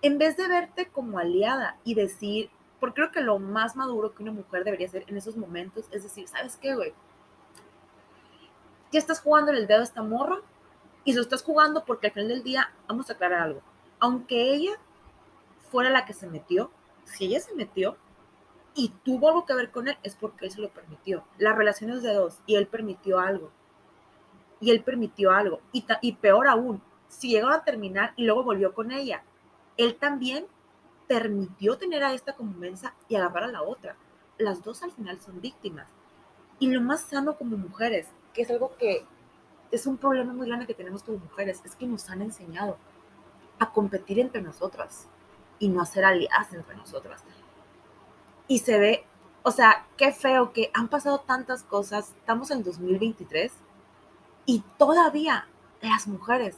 En 0.00 0.18
vez 0.18 0.36
de 0.36 0.48
verte 0.48 0.88
como 0.88 1.18
aliada 1.18 1.78
y 1.84 1.94
decir, 1.94 2.50
porque 2.82 2.96
creo 2.96 3.12
que 3.12 3.20
lo 3.20 3.38
más 3.38 3.76
maduro 3.76 4.12
que 4.12 4.24
una 4.24 4.32
mujer 4.32 4.64
debería 4.64 4.88
hacer 4.88 5.04
en 5.06 5.16
esos 5.16 5.36
momentos 5.36 5.86
es 5.92 6.02
decir, 6.02 6.26
¿sabes 6.26 6.56
qué, 6.56 6.74
güey? 6.74 6.92
Ya 8.90 8.98
estás 8.98 9.20
jugando 9.20 9.52
el 9.52 9.68
dedo 9.68 9.82
a 9.82 9.84
esta 9.84 10.02
morra 10.02 10.40
y 11.04 11.12
lo 11.12 11.22
estás 11.22 11.44
jugando 11.44 11.84
porque 11.84 12.08
al 12.08 12.12
final 12.12 12.28
del 12.30 12.42
día, 12.42 12.74
vamos 12.88 13.08
a 13.08 13.12
aclarar 13.12 13.38
algo. 13.38 13.62
Aunque 14.00 14.52
ella 14.52 14.72
fuera 15.70 15.90
la 15.90 16.04
que 16.04 16.12
se 16.12 16.26
metió, 16.26 16.72
si 17.04 17.26
ella 17.26 17.38
se 17.38 17.54
metió, 17.54 17.96
y 18.74 18.88
tuvo 19.04 19.28
algo 19.28 19.46
que 19.46 19.54
ver 19.54 19.70
con 19.70 19.86
él, 19.86 19.96
es 20.02 20.16
porque 20.16 20.46
él 20.46 20.50
se 20.50 20.60
lo 20.60 20.70
permitió. 20.70 21.22
La 21.38 21.52
relación 21.52 21.90
es 21.90 22.02
de 22.02 22.12
dos 22.12 22.40
y 22.46 22.56
él 22.56 22.66
permitió 22.66 23.20
algo. 23.20 23.52
Y 24.58 24.72
él 24.72 24.82
permitió 24.82 25.30
algo. 25.30 25.60
Y, 25.70 25.86
y 26.00 26.14
peor 26.14 26.48
aún, 26.48 26.82
si 27.06 27.28
llegó 27.28 27.50
a 27.50 27.62
terminar 27.62 28.12
y 28.16 28.24
luego 28.24 28.42
volvió 28.42 28.74
con 28.74 28.90
ella, 28.90 29.22
él 29.76 29.94
también 29.94 30.46
permitió 31.12 31.76
tener 31.76 32.02
a 32.04 32.14
esta 32.14 32.34
como 32.34 32.52
mensa 32.52 32.94
y 33.08 33.16
agarrar 33.16 33.44
a 33.44 33.52
la 33.52 33.62
otra. 33.62 33.96
Las 34.38 34.62
dos 34.62 34.82
al 34.82 34.92
final 34.92 35.20
son 35.20 35.40
víctimas. 35.40 35.88
Y 36.58 36.68
lo 36.68 36.80
más 36.80 37.02
sano 37.02 37.36
como 37.36 37.56
mujeres, 37.56 38.08
que 38.32 38.42
es 38.42 38.50
algo 38.50 38.76
que 38.76 39.04
es 39.70 39.86
un 39.86 39.96
problema 39.96 40.32
muy 40.32 40.46
grande 40.46 40.66
que 40.66 40.74
tenemos 40.74 41.02
como 41.02 41.18
mujeres, 41.18 41.60
es 41.64 41.76
que 41.76 41.86
nos 41.86 42.08
han 42.08 42.22
enseñado 42.22 42.76
a 43.58 43.72
competir 43.72 44.20
entre 44.20 44.42
nosotras 44.42 45.06
y 45.58 45.68
no 45.68 45.82
a 45.82 45.86
ser 45.86 46.04
aliadas 46.04 46.52
entre 46.52 46.76
nosotras 46.76 47.22
y 48.52 48.58
se 48.58 48.78
ve, 48.78 49.06
o 49.42 49.50
sea, 49.50 49.86
qué 49.96 50.12
feo 50.12 50.52
que 50.52 50.70
han 50.74 50.88
pasado 50.88 51.20
tantas 51.20 51.62
cosas, 51.62 52.12
estamos 52.18 52.50
en 52.50 52.62
2023 52.62 53.50
y 54.44 54.62
todavía 54.76 55.46
las 55.80 56.06
mujeres 56.06 56.56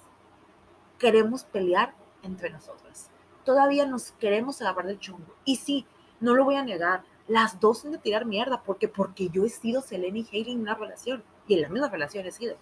queremos 0.98 1.44
pelear 1.44 1.94
entre 2.22 2.50
nosotras. 2.50 3.10
Todavía 3.44 3.86
nos 3.86 4.12
queremos 4.12 4.60
agarrar 4.60 4.86
del 4.86 4.98
chongo. 4.98 5.34
Y 5.44 5.56
sí, 5.56 5.86
no 6.20 6.34
lo 6.34 6.44
voy 6.44 6.56
a 6.56 6.64
negar, 6.64 7.04
las 7.28 7.60
dos 7.60 7.78
son 7.78 7.92
de 7.92 7.98
tirar 7.98 8.26
mierda, 8.26 8.62
porque 8.62 8.88
porque 8.88 9.28
yo 9.28 9.44
he 9.44 9.48
sido 9.48 9.80
Selene 9.80 10.20
y 10.20 10.28
Hailey 10.30 10.52
en 10.52 10.60
una 10.60 10.74
relación, 10.74 11.22
y 11.46 11.54
en 11.54 11.62
la 11.62 11.68
misma 11.68 11.88
relación 11.88 12.26
he 12.26 12.32
sido. 12.32 12.56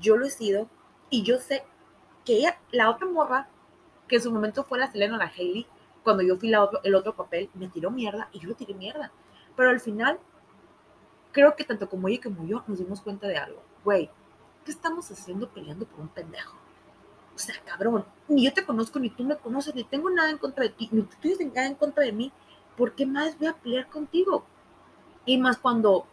Yo 0.00 0.16
lo 0.16 0.26
he 0.26 0.30
sido, 0.30 0.68
y 1.10 1.22
yo 1.22 1.38
sé 1.38 1.64
que 2.24 2.34
ella, 2.34 2.58
la 2.70 2.90
otra 2.90 3.06
morra, 3.06 3.48
que 4.06 4.16
en 4.16 4.22
su 4.22 4.32
momento 4.32 4.64
fue 4.64 4.78
la 4.78 4.90
Selena 4.90 5.16
o 5.16 5.18
la 5.18 5.32
Hailey, 5.36 5.66
cuando 6.02 6.22
yo 6.22 6.36
fui 6.36 6.48
la 6.48 6.68
el 6.84 6.94
otro 6.94 7.14
papel, 7.14 7.50
me 7.54 7.68
tiró 7.68 7.90
mierda 7.90 8.30
y 8.32 8.38
yo 8.38 8.48
le 8.48 8.54
tiré 8.54 8.72
mierda. 8.72 9.12
Pero 9.56 9.70
al 9.70 9.80
final, 9.80 10.18
creo 11.32 11.54
que 11.54 11.64
tanto 11.64 11.88
como 11.88 12.08
ella 12.08 12.22
como 12.22 12.46
yo 12.46 12.64
nos 12.66 12.78
dimos 12.78 13.02
cuenta 13.02 13.26
de 13.26 13.36
algo. 13.36 13.62
Güey, 13.84 14.10
¿qué 14.64 14.70
estamos 14.70 15.10
haciendo 15.10 15.50
peleando 15.50 15.84
por 15.86 16.00
un 16.00 16.08
pendejo? 16.08 16.56
O 17.38 17.40
sea, 17.40 17.54
cabrón, 17.64 18.04
ni 18.26 18.44
yo 18.44 18.52
te 18.52 18.64
conozco, 18.64 18.98
ni 18.98 19.10
tú 19.10 19.22
me 19.22 19.36
conoces, 19.36 19.72
ni 19.72 19.84
tengo 19.84 20.10
nada 20.10 20.28
en 20.28 20.38
contra 20.38 20.64
de 20.64 20.70
ti, 20.70 20.88
ni 20.90 21.02
tú 21.02 21.14
tienes 21.20 21.46
nada 21.54 21.68
en 21.68 21.76
contra 21.76 22.02
de 22.02 22.10
mí. 22.10 22.32
¿Por 22.76 22.96
qué 22.96 23.06
más 23.06 23.38
voy 23.38 23.46
a 23.46 23.52
pelear 23.52 23.88
contigo? 23.88 24.44
Y 25.24 25.38
más 25.38 25.56
cuando, 25.56 26.04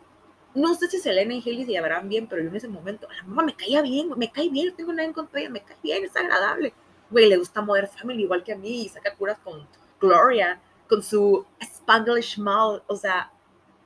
no 0.54 0.76
sé 0.76 0.88
si 0.88 1.00
Selena 1.00 1.34
y 1.34 1.42
Haley 1.42 1.66
se 1.66 1.72
llevarán 1.72 2.08
bien, 2.10 2.28
pero 2.28 2.44
yo 2.44 2.50
en 2.50 2.56
ese 2.56 2.68
momento, 2.68 3.08
la 3.10 3.24
mamá 3.24 3.42
me 3.42 3.56
caía 3.56 3.82
bien, 3.82 4.12
me 4.16 4.32
cae 4.32 4.50
bien, 4.50 4.68
no 4.68 4.76
tengo 4.76 4.94
nada 4.94 5.08
en 5.08 5.14
contra 5.14 5.40
de 5.40 5.46
ella, 5.46 5.50
me 5.50 5.64
cae 5.64 5.78
bien, 5.82 6.06
es 6.06 6.16
agradable. 6.16 6.76
Güey, 7.10 7.28
le 7.28 7.38
gusta 7.38 7.64
Modern 7.64 7.88
Family 7.88 8.22
igual 8.22 8.44
que 8.44 8.54
a 8.54 8.56
mí 8.56 8.84
y 8.84 8.90
saca 8.90 9.16
curas 9.16 9.40
con 9.40 9.68
Gloria, 10.00 10.62
con 10.88 11.02
su 11.02 11.44
Spanglish 11.60 12.38
mouth. 12.38 12.84
O 12.86 12.96
sea, 12.96 13.32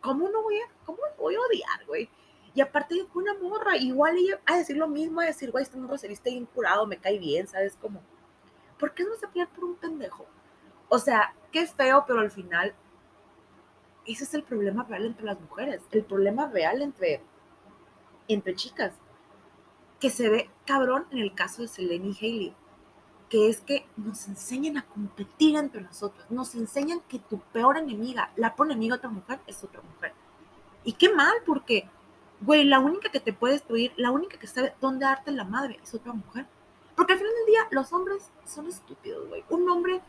¿cómo 0.01 0.27
no 0.27 0.43
voy 0.43 0.58
a, 0.58 0.86
cómo 0.86 1.00
voy 1.17 1.36
a 1.36 1.39
odiar, 1.39 1.86
güey? 1.88 2.10
Y 2.56 2.62
aparte 2.62 3.06
fue 3.12 3.24
una 3.24 3.34
morra, 3.36 3.77
igual 3.77 4.18
ella 4.18 4.39
a 4.46 4.58
decir 4.58 4.77
lo 4.77 4.88
mismo, 4.88 5.22
a 5.22 5.25
decir, 5.25 5.51
güey, 5.51 5.63
este 5.63 5.77
morro 5.77 5.98
se 5.98 6.08
viste 6.08 6.32
bien 6.32 6.46
curado, 6.46 6.88
me 6.88 6.98
cae 6.98 7.20
bien, 7.20 7.48
¿sabes? 7.48 7.75
Como, 7.75 8.01
¿por 8.79 8.94
qué 8.94 9.03
no 9.03 9.15
se 9.15 9.27
pelear 9.27 9.50
por 9.50 9.65
un 9.65 9.75
pendejo? 9.75 10.25
O 10.88 10.98
sea, 10.98 11.34
qué 11.51 11.68
feo, 11.68 12.03
pero 12.08 12.20
al 12.20 12.32
final, 12.32 12.74
ese 14.06 14.24
es 14.24 14.34
el 14.34 14.44
problema 14.44 14.84
real 14.84 15.06
entre 15.06 15.25
las 15.25 15.39
mujeres, 15.39 15.82
el 15.91 16.03
problema 16.03 16.48
real 16.48 16.82
entre, 16.82 17.22
entre 18.27 18.56
chicas, 18.56 18.94
que 20.00 20.10
se 20.10 20.29
ve 20.29 20.50
cabrón 20.65 21.06
en 21.12 21.20
el 21.20 21.36
caso 21.36 21.62
de 21.62 21.68
Selene 21.68 22.08
y 22.08 22.25
Hailey, 22.25 22.56
que 23.29 23.50
es 23.50 23.62
que 23.62 23.86
nos 23.96 24.27
enseñan 24.27 24.77
a 24.77 24.86
competir 24.86 25.56
entre 25.56 25.82
nosotros, 25.82 26.25
nos 26.32 26.56
enseñan 26.56 27.01
que 27.01 27.20
tu 27.20 27.39
peor 27.39 27.77
enemiga, 27.77 28.32
la 28.36 28.56
peor 28.56 28.72
enemiga 28.72 28.96
de 28.96 29.00
otra 29.00 29.10
mujer, 29.10 29.39
es 29.46 29.63
otra 29.63 29.82
mujer. 29.82 30.13
Y 30.84 30.94
qué 30.94 31.13
mal, 31.13 31.36
porque 31.46 31.88
Güey, 32.41 32.63
la 32.63 32.79
única 32.79 33.10
que 33.10 33.19
te 33.19 33.34
puede 33.34 33.53
destruir, 33.55 33.91
la 33.98 34.12
única 34.12 34.38
que 34.38 34.48
sabe 34.48 34.74
dónde 34.79 35.05
darte 35.05 35.31
la 35.31 35.43
madre 35.43 35.79
es 35.84 35.93
otra 35.93 36.13
mujer. 36.13 36.46
Porque 36.96 37.13
al 37.13 37.19
final 37.19 37.34
del 37.34 37.46
día, 37.48 37.67
los 37.72 37.91
hombres 37.93 38.29
son 38.46 38.67
estúpidos, 38.67 39.27
güey. 39.27 39.43
Un 39.50 39.69
hombre, 39.69 40.01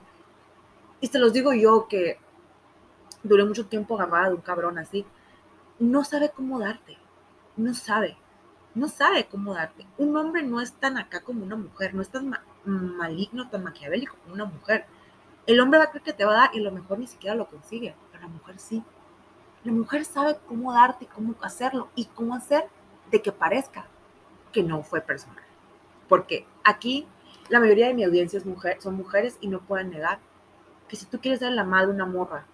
y 1.01 1.09
te 1.09 1.19
los 1.19 1.33
digo 1.33 1.53
yo 1.53 1.89
que 1.89 2.19
duré 3.23 3.45
mucho 3.45 3.67
tiempo 3.67 3.95
agarrada 3.95 4.29
de 4.29 4.35
un 4.35 4.41
cabrón 4.41 4.79
así, 4.79 5.05
no 5.79 6.05
sabe 6.05 6.31
cómo 6.31 6.59
darte. 6.59 6.99
No 7.57 7.75
sabe. 7.75 8.17
No 8.75 8.89
sabe 8.89 9.27
cómo 9.27 9.55
darte. 9.55 9.87
Un 9.99 10.17
hombre 10.17 10.43
no 10.43 10.61
es 10.61 10.73
tan 10.75 10.99
acá 10.99 11.23
como 11.23 11.45
una 11.45 11.57
mujer, 11.57 11.95
no 11.95 12.03
es 12.03 12.09
tan 12.11 12.33
maligno, 12.65 13.49
tan 13.49 13.65
maquiavélico 13.65 14.17
como 14.23 14.35
una 14.35 14.45
mujer. 14.45 14.87
El 15.47 15.59
hombre 15.61 15.79
va 15.79 15.87
a 15.87 15.91
creer 15.91 16.05
que 16.05 16.13
te 16.13 16.25
va 16.25 16.33
a 16.33 16.47
dar 16.47 16.51
y 16.55 16.61
lo 16.61 16.71
mejor 16.71 16.99
ni 16.99 17.07
siquiera 17.07 17.35
lo 17.35 17.49
consigue, 17.49 17.95
pero 18.13 18.23
la 18.23 18.29
mujer 18.29 18.59
sí. 18.59 18.83
La 19.65 19.73
mujer 19.73 20.05
sabe 20.05 20.39
cómo 20.47 20.73
darte, 20.73 21.07
cómo 21.07 21.35
hacerlo 21.43 21.89
y 21.95 22.07
cómo 22.07 22.35
hacer 22.35 22.65
de 23.11 23.21
que 23.21 23.33
parezca 23.33 23.87
que 24.53 24.63
no 24.63 24.83
fue 24.83 25.01
personal. 25.01 25.45
Porque 26.09 26.47
aquí 26.65 27.07
la 27.49 27.61
mayoría 27.61 27.89
de 27.89 27.95
mi 27.95 28.05
audiencia 28.05 28.39
es 28.39 28.47
mujer, 28.47 28.81
son 28.81 28.95
mujeres 28.95 29.37
y 29.41 29.49
no 29.49 29.61
pueden 29.61 29.91
negar 29.91 30.19
que 30.89 30.97
si 30.97 31.07
tú 31.07 31.21
quieres 31.21 31.41
dar 31.41 31.53
la 31.53 31.65
madre 31.65 31.91
una 31.91 32.07
morra 32.07 32.47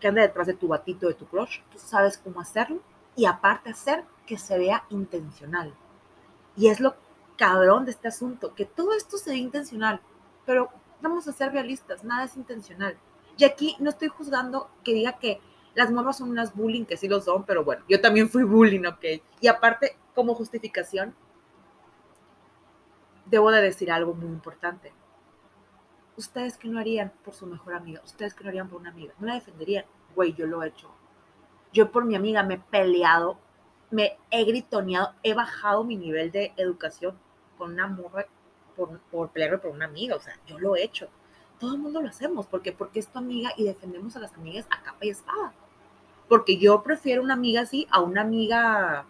que 0.00 0.08
anda 0.08 0.22
detrás 0.22 0.46
de 0.46 0.54
tu 0.54 0.68
batito, 0.68 1.08
de 1.08 1.14
tu 1.14 1.26
crush, 1.26 1.60
tú 1.72 1.78
sabes 1.78 2.18
cómo 2.18 2.40
hacerlo 2.40 2.80
y 3.16 3.26
aparte 3.26 3.70
hacer 3.70 4.04
que 4.26 4.38
se 4.38 4.56
vea 4.58 4.84
intencional. 4.90 5.74
Y 6.56 6.68
es 6.68 6.80
lo 6.80 6.94
cabrón 7.36 7.84
de 7.84 7.92
este 7.92 8.08
asunto, 8.08 8.54
que 8.54 8.64
todo 8.64 8.94
esto 8.94 9.16
se 9.16 9.30
ve 9.30 9.36
intencional, 9.36 10.00
pero 10.44 10.70
vamos 11.00 11.26
a 11.28 11.32
ser 11.32 11.52
realistas, 11.52 12.04
nada 12.04 12.24
es 12.24 12.36
intencional. 12.36 12.96
Y 13.36 13.44
aquí 13.44 13.76
no 13.78 13.90
estoy 13.90 14.08
juzgando 14.08 14.68
que 14.84 14.94
diga 14.94 15.18
que 15.18 15.40
las 15.78 15.92
morras 15.92 16.18
son 16.18 16.30
unas 16.30 16.56
bullying, 16.56 16.84
que 16.84 16.96
sí 16.96 17.06
lo 17.06 17.20
son, 17.20 17.44
pero 17.44 17.62
bueno, 17.62 17.84
yo 17.88 18.00
también 18.00 18.28
fui 18.28 18.42
bullying, 18.42 18.84
¿ok? 18.84 19.22
Y 19.40 19.46
aparte, 19.46 19.96
como 20.12 20.34
justificación, 20.34 21.14
debo 23.26 23.52
de 23.52 23.62
decir 23.62 23.92
algo 23.92 24.12
muy 24.12 24.26
importante. 24.26 24.92
Ustedes 26.16 26.58
que 26.58 26.66
no 26.66 26.80
harían 26.80 27.12
por 27.22 27.32
su 27.32 27.46
mejor 27.46 27.74
amiga, 27.74 28.02
ustedes 28.04 28.34
que 28.34 28.42
no 28.42 28.50
harían 28.50 28.68
por 28.68 28.80
una 28.80 28.90
amiga, 28.90 29.14
no 29.20 29.28
la 29.28 29.34
defenderían. 29.34 29.84
Güey, 30.16 30.34
yo 30.34 30.48
lo 30.48 30.64
he 30.64 30.66
hecho. 30.66 30.90
Yo 31.72 31.92
por 31.92 32.04
mi 32.04 32.16
amiga 32.16 32.42
me 32.42 32.54
he 32.54 32.58
peleado, 32.58 33.38
me 33.92 34.18
he 34.32 34.42
gritoneado, 34.42 35.14
he 35.22 35.32
bajado 35.32 35.84
mi 35.84 35.94
nivel 35.94 36.32
de 36.32 36.54
educación 36.56 37.16
con 37.56 37.74
una 37.74 37.86
morra 37.86 38.26
por, 38.74 38.98
por 39.12 39.30
pelearme 39.30 39.58
por 39.58 39.70
una 39.70 39.84
amiga. 39.84 40.16
O 40.16 40.20
sea, 40.20 40.36
yo 40.44 40.58
lo 40.58 40.74
he 40.74 40.82
hecho. 40.82 41.08
Todo 41.60 41.74
el 41.74 41.80
mundo 41.80 42.02
lo 42.02 42.08
hacemos. 42.08 42.46
porque 42.48 42.72
Porque 42.72 42.98
es 42.98 43.06
tu 43.06 43.20
amiga 43.20 43.50
y 43.56 43.62
defendemos 43.62 44.16
a 44.16 44.18
las 44.18 44.34
amigas 44.34 44.66
a 44.70 44.82
capa 44.82 45.06
y 45.06 45.10
espada. 45.10 45.54
Porque 46.28 46.58
yo 46.58 46.82
prefiero 46.82 47.22
una 47.22 47.34
amiga 47.34 47.62
así 47.62 47.86
a 47.90 48.00
una 48.00 48.20
amiga 48.20 49.06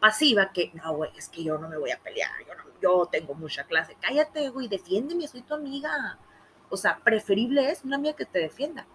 pasiva 0.00 0.52
que, 0.52 0.72
no, 0.74 0.94
güey, 0.94 1.10
es 1.16 1.28
que 1.28 1.42
yo 1.42 1.58
no 1.58 1.68
me 1.68 1.78
voy 1.78 1.90
a 1.90 1.98
pelear, 1.98 2.30
yo, 2.46 2.54
no, 2.54 2.64
yo 2.80 3.08
tengo 3.10 3.34
mucha 3.34 3.64
clase. 3.64 3.96
Cállate, 4.00 4.48
güey, 4.50 4.68
defiéndeme, 4.68 5.28
soy 5.28 5.42
tu 5.42 5.54
amiga. 5.54 6.18
O 6.68 6.76
sea, 6.76 6.98
preferible 6.98 7.70
es 7.70 7.84
una 7.84 7.96
amiga 7.96 8.16
que 8.16 8.24
te 8.24 8.40
defienda. 8.40 8.86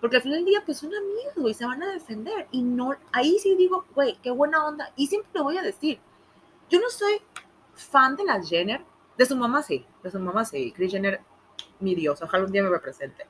Porque 0.00 0.16
al 0.16 0.22
final 0.22 0.38
del 0.38 0.46
día, 0.46 0.62
pues 0.64 0.78
son 0.78 0.94
amigas, 0.94 1.34
güey, 1.36 1.54
se 1.54 1.66
van 1.66 1.82
a 1.82 1.92
defender. 1.92 2.46
Y 2.52 2.62
no, 2.62 2.94
ahí 3.12 3.38
sí 3.38 3.56
digo, 3.56 3.84
güey, 3.94 4.16
qué 4.22 4.30
buena 4.30 4.66
onda. 4.66 4.92
Y 4.96 5.06
siempre 5.06 5.30
lo 5.34 5.44
voy 5.44 5.58
a 5.58 5.62
decir. 5.62 5.98
Yo 6.68 6.80
no 6.80 6.88
soy 6.90 7.20
fan 7.74 8.16
de 8.16 8.24
las 8.24 8.48
Jenner, 8.48 8.82
de 9.16 9.26
su 9.26 9.36
mamá 9.36 9.62
sí, 9.62 9.86
de 10.02 10.10
su 10.10 10.18
mamá 10.18 10.44
sí. 10.44 10.72
Chris 10.72 10.92
Jenner, 10.92 11.20
mi 11.80 11.94
Dios, 11.94 12.20
ojalá 12.22 12.44
un 12.44 12.52
día 12.52 12.62
me 12.62 12.68
represente. 12.68 13.26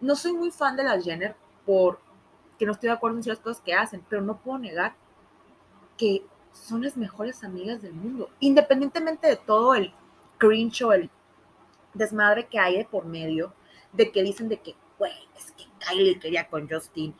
No 0.00 0.16
soy 0.16 0.32
muy 0.32 0.50
fan 0.50 0.76
de 0.76 0.84
las 0.84 1.04
Jenner 1.04 1.34
por 1.66 2.00
que 2.60 2.66
no 2.66 2.72
estoy 2.72 2.90
de 2.90 2.94
acuerdo 2.94 3.16
en 3.16 3.22
ciertas 3.22 3.42
cosas 3.42 3.62
que 3.62 3.72
hacen, 3.72 4.04
pero 4.06 4.20
no 4.20 4.36
puedo 4.36 4.58
negar 4.58 4.94
que 5.96 6.22
son 6.52 6.82
las 6.82 6.94
mejores 6.94 7.42
amigas 7.42 7.80
del 7.80 7.94
mundo, 7.94 8.28
independientemente 8.38 9.28
de 9.28 9.36
todo 9.36 9.74
el 9.74 9.94
cringe 10.36 10.82
o 10.82 10.92
el 10.92 11.08
desmadre 11.94 12.48
que 12.48 12.58
hay 12.58 12.76
de 12.76 12.84
por 12.84 13.06
medio, 13.06 13.54
de 13.94 14.12
que 14.12 14.22
dicen 14.22 14.50
de 14.50 14.60
que, 14.60 14.74
güey, 14.98 15.14
es 15.38 15.52
que 15.52 15.64
Kylie 15.78 16.18
quería 16.18 16.48
con 16.48 16.68
Justin, 16.68 17.14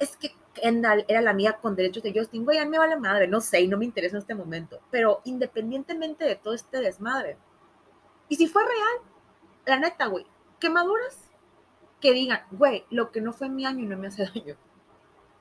es 0.00 0.16
que 0.16 0.34
Kendall 0.52 1.04
era 1.06 1.20
la 1.20 1.30
amiga 1.30 1.58
con 1.58 1.76
derechos 1.76 2.02
de 2.02 2.12
Justin, 2.12 2.44
güey, 2.44 2.58
a 2.58 2.64
mí 2.64 2.70
me 2.72 2.78
vale 2.78 2.96
madre, 2.96 3.28
no 3.28 3.40
sé, 3.40 3.60
y 3.60 3.68
no 3.68 3.78
me 3.78 3.84
interesa 3.84 4.16
en 4.16 4.22
este 4.22 4.34
momento, 4.34 4.80
pero 4.90 5.20
independientemente 5.22 6.24
de 6.24 6.34
todo 6.34 6.54
este 6.54 6.80
desmadre, 6.80 7.36
y 8.28 8.34
si 8.34 8.48
fue 8.48 8.64
real, 8.64 9.12
la 9.64 9.78
neta, 9.78 10.06
güey, 10.06 10.26
que 10.58 10.68
maduras 10.70 11.25
que 12.06 12.12
digan, 12.12 12.40
güey, 12.52 12.84
lo 12.90 13.10
que 13.10 13.20
no 13.20 13.32
fue 13.32 13.48
mi 13.48 13.66
año 13.66 13.84
no 13.84 13.96
me 13.96 14.06
hace 14.06 14.26
daño. 14.32 14.54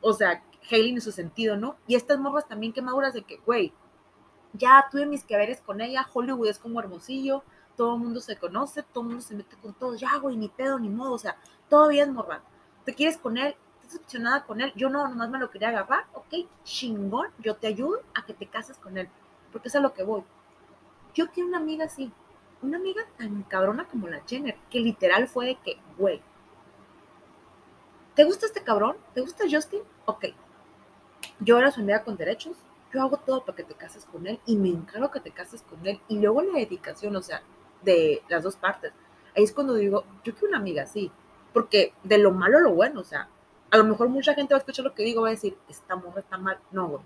O 0.02 0.14
sea, 0.14 0.44
Hailey 0.72 0.94
en 0.94 1.02
su 1.02 1.12
sentido, 1.12 1.58
¿no? 1.58 1.76
Y 1.86 1.94
estas 1.94 2.18
morras 2.18 2.48
también 2.48 2.74
que 2.74 2.82
maduras 2.82 3.14
de 3.14 3.22
que, 3.22 3.38
güey, 3.46 3.72
ya 4.54 4.88
tuve 4.90 5.06
mis 5.06 5.24
que 5.24 5.38
veres 5.38 5.62
con 5.62 5.80
ella, 5.80 6.08
Hollywood 6.12 6.48
es 6.48 6.58
como 6.58 6.80
hermosillo, 6.80 7.44
todo 7.78 7.94
el 7.94 8.02
mundo 8.02 8.20
se 8.20 8.38
conoce, 8.38 8.82
todo 8.82 9.04
el 9.04 9.10
mundo 9.10 9.22
se 9.22 9.36
mete 9.36 9.56
con 9.58 9.76
todo, 9.76 9.94
ya, 9.94 10.18
güey, 10.20 10.38
ni 10.38 10.50
pedo, 10.50 10.80
ni 10.80 10.90
modo, 10.90 11.14
o 11.14 11.20
sea, 11.20 11.38
todo 11.70 11.90
bien, 11.90 12.14
morra. 12.14 12.42
¿Te 12.84 12.96
quieres 12.96 13.20
con 13.20 13.38
él? 13.38 13.56
¿Estás 13.84 14.00
opcionada 14.00 14.44
con 14.46 14.60
él? 14.60 14.74
Yo 14.76 14.90
no, 14.90 15.08
nomás 15.08 15.30
me 15.30 15.38
lo 15.38 15.52
quería 15.52 15.70
agarrar, 15.70 16.08
ok, 16.16 16.48
chingón, 16.64 17.28
yo 17.38 17.58
te 17.58 17.68
ayudo 17.68 18.02
a 18.16 18.26
que 18.26 18.34
te 18.34 18.48
cases 18.48 18.80
con 18.80 18.98
él, 18.98 19.08
porque 19.52 19.68
es 19.68 19.76
a 19.76 19.82
lo 19.82 19.94
que 19.94 20.02
voy. 20.02 20.24
Yo 21.14 21.30
quiero 21.30 21.48
una 21.48 21.60
amiga 21.60 21.86
así, 21.86 22.12
una 22.64 22.78
amiga 22.78 23.04
tan 23.20 23.44
cabrona 23.44 23.88
como 23.88 24.08
la 24.08 24.24
Jenner, 24.26 24.58
que 24.72 24.80
literal 24.80 25.28
fue 25.28 25.46
de 25.46 25.56
que, 25.58 25.78
güey, 26.00 26.24
¿Te 28.16 28.24
gusta 28.24 28.46
este 28.46 28.64
cabrón? 28.64 28.96
¿Te 29.14 29.20
gusta 29.20 29.44
Justin? 29.50 29.82
Ok. 30.06 30.28
Yo 31.42 31.60
era 31.60 31.72
su 31.72 31.82
amiga 31.82 32.04
con 32.04 32.16
derechos. 32.16 32.56
Yo 32.94 33.02
hago 33.02 33.18
todo 33.18 33.44
para 33.44 33.58
que 33.58 33.64
te 33.64 33.74
cases 33.74 34.06
con 34.06 34.26
él 34.26 34.40
y 34.46 34.56
me 34.56 34.70
encargo 34.70 35.12
que 35.12 35.20
te 35.20 35.32
cases 35.32 35.62
con 35.64 35.86
él. 35.86 36.00
Y 36.08 36.20
luego 36.20 36.42
la 36.42 36.60
dedicación, 36.60 37.14
o 37.18 37.22
sea, 37.22 37.42
de 37.84 38.24
las 38.30 38.44
dos 38.44 38.56
partes. 38.56 38.94
Ahí 39.36 39.44
es 39.44 39.52
cuando 39.52 39.74
digo, 39.74 40.06
yo 40.24 40.34
quiero 40.34 40.48
una 40.48 40.60
amiga 40.60 40.84
así. 40.84 41.12
Porque 41.52 41.94
de 42.04 42.18
lo 42.18 42.32
malo 42.32 42.60
lo 42.62 42.74
bueno, 42.74 43.02
o 43.02 43.04
sea, 43.04 43.28
a 43.70 43.78
lo 43.78 43.84
mejor 43.84 44.08
mucha 44.08 44.34
gente 44.34 44.54
va 44.54 44.60
a 44.60 44.60
escuchar 44.60 44.86
lo 44.86 44.94
que 44.94 45.04
digo, 45.04 45.24
va 45.24 45.28
a 45.28 45.32
decir, 45.32 45.58
esta 45.68 45.98
mujer 45.98 46.24
está 46.24 46.38
mal. 46.38 46.58
No, 46.72 46.88
güey. 46.88 47.04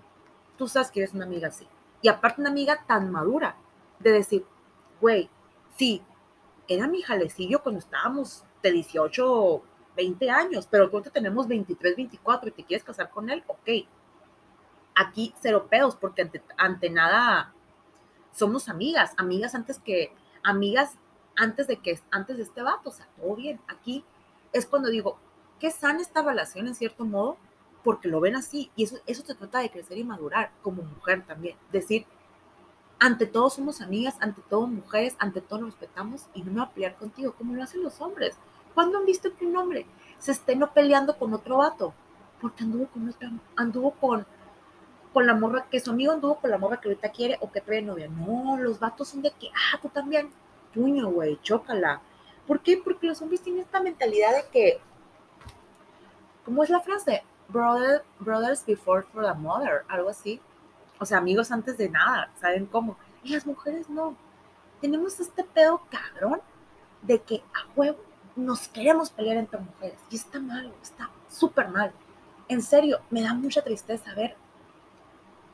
Tú 0.56 0.68
sabes 0.68 0.92
que 0.92 1.00
eres 1.00 1.12
una 1.12 1.24
amiga 1.24 1.48
así. 1.48 1.66
Y 2.02 2.08
aparte 2.08 2.40
una 2.40 2.50
amiga 2.50 2.84
tan 2.86 3.10
madura 3.10 3.56
de 3.98 4.12
decir, 4.12 4.44
güey, 5.00 5.28
sí, 5.76 6.02
era 6.68 6.86
mi 6.86 7.02
jalecillo 7.02 7.62
cuando 7.64 7.80
estábamos 7.80 8.44
de 8.62 8.70
18 8.70 9.62
20 9.96 10.30
años, 10.30 10.66
pero 10.70 10.84
ahorita 10.84 11.10
tenemos 11.10 11.48
23, 11.48 11.96
24 11.96 12.48
y 12.48 12.52
te 12.52 12.64
quieres 12.64 12.84
casar 12.84 13.10
con 13.10 13.30
él, 13.30 13.42
ok. 13.46 13.68
Aquí 14.94 15.34
cero 15.40 15.66
pedos, 15.70 15.96
porque 15.96 16.30
ante, 16.56 16.90
nada 16.90 17.52
somos 18.32 18.68
amigas, 18.68 19.12
amigas 19.16 19.54
antes 19.54 19.78
que, 19.78 20.12
amigas 20.42 20.96
antes 21.36 21.66
de 21.66 21.76
que, 21.76 22.00
antes 22.10 22.36
de 22.36 22.42
este 22.42 22.62
vato, 22.62 22.90
o 22.90 22.92
sea, 22.92 23.08
todo 23.16 23.34
bien. 23.36 23.60
Aquí 23.66 24.04
es 24.52 24.66
cuando 24.66 24.88
digo, 24.88 25.18
qué 25.58 25.70
sana 25.70 26.00
esta 26.00 26.22
relación 26.22 26.66
en 26.66 26.74
cierto 26.74 27.04
modo, 27.04 27.36
porque 27.82 28.08
lo 28.08 28.20
ven 28.20 28.36
así. 28.36 28.70
Y 28.76 28.84
eso, 28.84 28.98
eso 29.06 29.24
se 29.24 29.34
trata 29.34 29.60
de 29.60 29.70
crecer 29.70 29.96
y 29.96 30.04
madurar 30.04 30.50
como 30.62 30.82
mujer 30.82 31.24
también. 31.26 31.56
Decir, 31.72 32.06
ante 32.98 33.26
todo 33.26 33.48
somos 33.48 33.80
amigas, 33.80 34.16
ante 34.20 34.42
todo 34.42 34.66
mujeres, 34.66 35.16
ante 35.18 35.40
todo 35.40 35.60
nos 35.60 35.70
respetamos 35.70 36.26
y 36.34 36.42
no 36.42 36.52
me 36.52 36.60
voy 36.60 36.68
a 36.68 36.74
pelear 36.74 36.96
contigo 36.96 37.32
como 37.32 37.54
lo 37.54 37.62
hacen 37.62 37.82
los 37.82 38.00
hombres. 38.00 38.36
¿Cuándo 38.74 38.98
han 38.98 39.06
visto 39.06 39.34
que 39.36 39.46
un 39.46 39.56
hombre 39.56 39.86
se 40.18 40.32
esté 40.32 40.56
no 40.56 40.72
peleando 40.72 41.16
con 41.16 41.32
otro 41.34 41.58
vato? 41.58 41.92
Porque 42.40 42.64
anduvo 42.64 42.86
con 42.86 43.08
otra, 43.08 43.30
anduvo 43.56 43.92
con, 43.92 44.26
con 45.12 45.26
la 45.26 45.34
morra, 45.34 45.66
que 45.70 45.80
su 45.80 45.90
amigo 45.90 46.12
anduvo 46.12 46.36
con 46.36 46.50
la 46.50 46.58
morra 46.58 46.80
que 46.80 46.88
ahorita 46.88 47.10
quiere 47.10 47.38
o 47.40 47.50
que 47.50 47.60
trae 47.60 47.82
novia. 47.82 48.08
No, 48.08 48.56
los 48.58 48.78
vatos 48.78 49.08
son 49.08 49.22
de 49.22 49.30
que, 49.32 49.48
ah, 49.48 49.78
tú 49.80 49.88
también, 49.88 50.30
puño, 50.74 51.10
güey, 51.10 51.38
chócala. 51.42 52.00
¿Por 52.46 52.60
qué? 52.60 52.80
Porque 52.82 53.06
los 53.06 53.20
hombres 53.22 53.42
tienen 53.42 53.62
esta 53.62 53.80
mentalidad 53.80 54.34
de 54.34 54.44
que, 54.50 54.80
¿cómo 56.44 56.64
es 56.64 56.70
la 56.70 56.80
frase? 56.80 57.22
Brother, 57.48 58.04
brothers 58.20 58.64
before 58.64 59.02
for 59.02 59.24
the 59.24 59.34
mother, 59.34 59.84
algo 59.88 60.08
así. 60.08 60.40
O 60.98 61.06
sea, 61.06 61.18
amigos 61.18 61.50
antes 61.50 61.78
de 61.78 61.88
nada, 61.88 62.30
¿saben 62.40 62.66
cómo? 62.66 62.96
Y 63.22 63.32
las 63.32 63.46
mujeres 63.46 63.88
no. 63.88 64.16
Tenemos 64.80 65.18
este 65.20 65.44
pedo 65.44 65.82
cabrón 65.90 66.40
de 67.02 67.20
que 67.20 67.42
a 67.54 67.68
huevo 67.74 67.98
nos 68.36 68.68
queremos 68.68 69.10
pelear 69.10 69.36
entre 69.36 69.60
mujeres. 69.60 69.98
Y 70.10 70.16
está 70.16 70.40
mal, 70.40 70.72
está 70.82 71.10
súper 71.28 71.68
mal. 71.68 71.92
En 72.48 72.62
serio, 72.62 73.00
me 73.10 73.22
da 73.22 73.34
mucha 73.34 73.62
tristeza 73.62 74.14
ver 74.14 74.36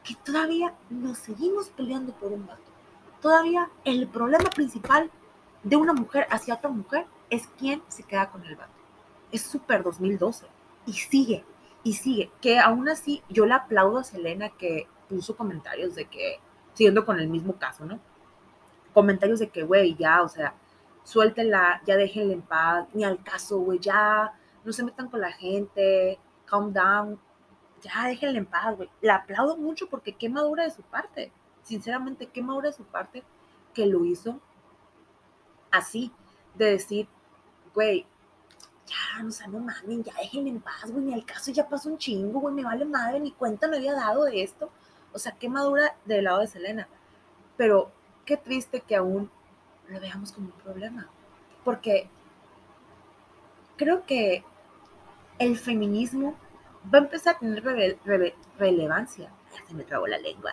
que 0.02 0.14
todavía 0.14 0.74
nos 0.88 1.18
seguimos 1.18 1.68
peleando 1.70 2.12
por 2.12 2.32
un 2.32 2.46
vato. 2.46 2.62
Todavía 3.20 3.68
el 3.84 4.06
problema 4.06 4.48
principal 4.50 5.10
de 5.62 5.76
una 5.76 5.92
mujer 5.92 6.26
hacia 6.30 6.54
otra 6.54 6.70
mujer 6.70 7.06
es 7.28 7.48
quién 7.58 7.82
se 7.88 8.04
queda 8.04 8.30
con 8.30 8.44
el 8.44 8.56
vato. 8.56 8.72
Es 9.32 9.42
súper 9.42 9.82
2012 9.82 10.46
y 10.86 10.92
sigue 10.92 11.44
y 11.82 11.94
sigue. 11.94 12.30
Que 12.40 12.58
aún 12.58 12.88
así 12.88 13.22
yo 13.28 13.46
le 13.46 13.54
aplaudo 13.54 13.98
a 13.98 14.04
Selena 14.04 14.50
que 14.50 14.86
puso 15.08 15.36
comentarios 15.36 15.94
de 15.94 16.06
que, 16.06 16.38
siguiendo 16.74 17.04
con 17.04 17.18
el 17.18 17.28
mismo 17.28 17.54
caso, 17.54 17.84
¿no? 17.84 17.98
Comentarios 18.94 19.40
de 19.40 19.48
que, 19.48 19.64
güey, 19.64 19.96
ya, 19.96 20.22
o 20.22 20.28
sea, 20.28 20.54
suéltela, 21.06 21.80
ya 21.86 21.96
déjenla 21.96 22.32
en 22.34 22.42
paz, 22.42 22.88
ni 22.92 23.04
al 23.04 23.22
caso, 23.22 23.58
güey, 23.60 23.78
ya, 23.78 24.32
no 24.64 24.72
se 24.72 24.82
metan 24.82 25.08
con 25.08 25.20
la 25.20 25.30
gente, 25.30 26.18
calm 26.46 26.72
down, 26.72 27.20
ya 27.80 28.08
déjenla 28.08 28.38
en 28.38 28.46
paz, 28.46 28.76
güey. 28.76 28.90
La 29.00 29.16
aplaudo 29.16 29.56
mucho 29.56 29.88
porque 29.88 30.14
qué 30.14 30.28
madura 30.28 30.64
de 30.64 30.72
su 30.72 30.82
parte, 30.82 31.30
sinceramente, 31.62 32.26
qué 32.26 32.42
madura 32.42 32.70
de 32.70 32.76
su 32.76 32.84
parte 32.84 33.22
que 33.72 33.86
lo 33.86 34.04
hizo 34.04 34.40
así, 35.70 36.10
de 36.56 36.72
decir, 36.72 37.06
güey, 37.72 38.04
ya, 38.86 39.24
o 39.24 39.30
sea, 39.30 39.46
no 39.46 39.60
mamen, 39.60 40.02
ya 40.02 40.12
déjenme 40.14 40.50
en 40.50 40.60
paz, 40.60 40.90
güey, 40.90 41.04
ni 41.04 41.14
al 41.14 41.24
caso 41.24 41.52
ya 41.52 41.68
pasó 41.68 41.88
un 41.88 41.98
chingo, 41.98 42.40
güey, 42.40 42.52
me 42.52 42.64
vale 42.64 42.84
madre, 42.84 43.20
ni 43.20 43.30
cuenta 43.30 43.68
me 43.68 43.76
había 43.76 43.94
dado 43.94 44.24
de 44.24 44.42
esto. 44.42 44.70
O 45.12 45.20
sea, 45.20 45.32
qué 45.32 45.48
madura 45.48 45.96
del 46.04 46.24
lado 46.24 46.40
de 46.40 46.48
Selena. 46.48 46.88
Pero 47.56 47.92
qué 48.24 48.36
triste 48.36 48.80
que 48.80 48.96
aún 48.96 49.30
lo 49.88 50.00
veamos 50.00 50.32
como 50.32 50.48
un 50.48 50.52
problema. 50.52 51.08
Porque 51.64 52.08
creo 53.76 54.04
que 54.06 54.44
el 55.38 55.56
feminismo 55.58 56.36
va 56.92 56.98
a 56.98 57.02
empezar 57.02 57.36
a 57.36 57.38
tener 57.38 57.62
relevancia. 58.58 59.30
Ya 59.52 59.66
se 59.66 59.74
me 59.74 59.84
trabó 59.84 60.06
la 60.06 60.18
lengua. 60.18 60.52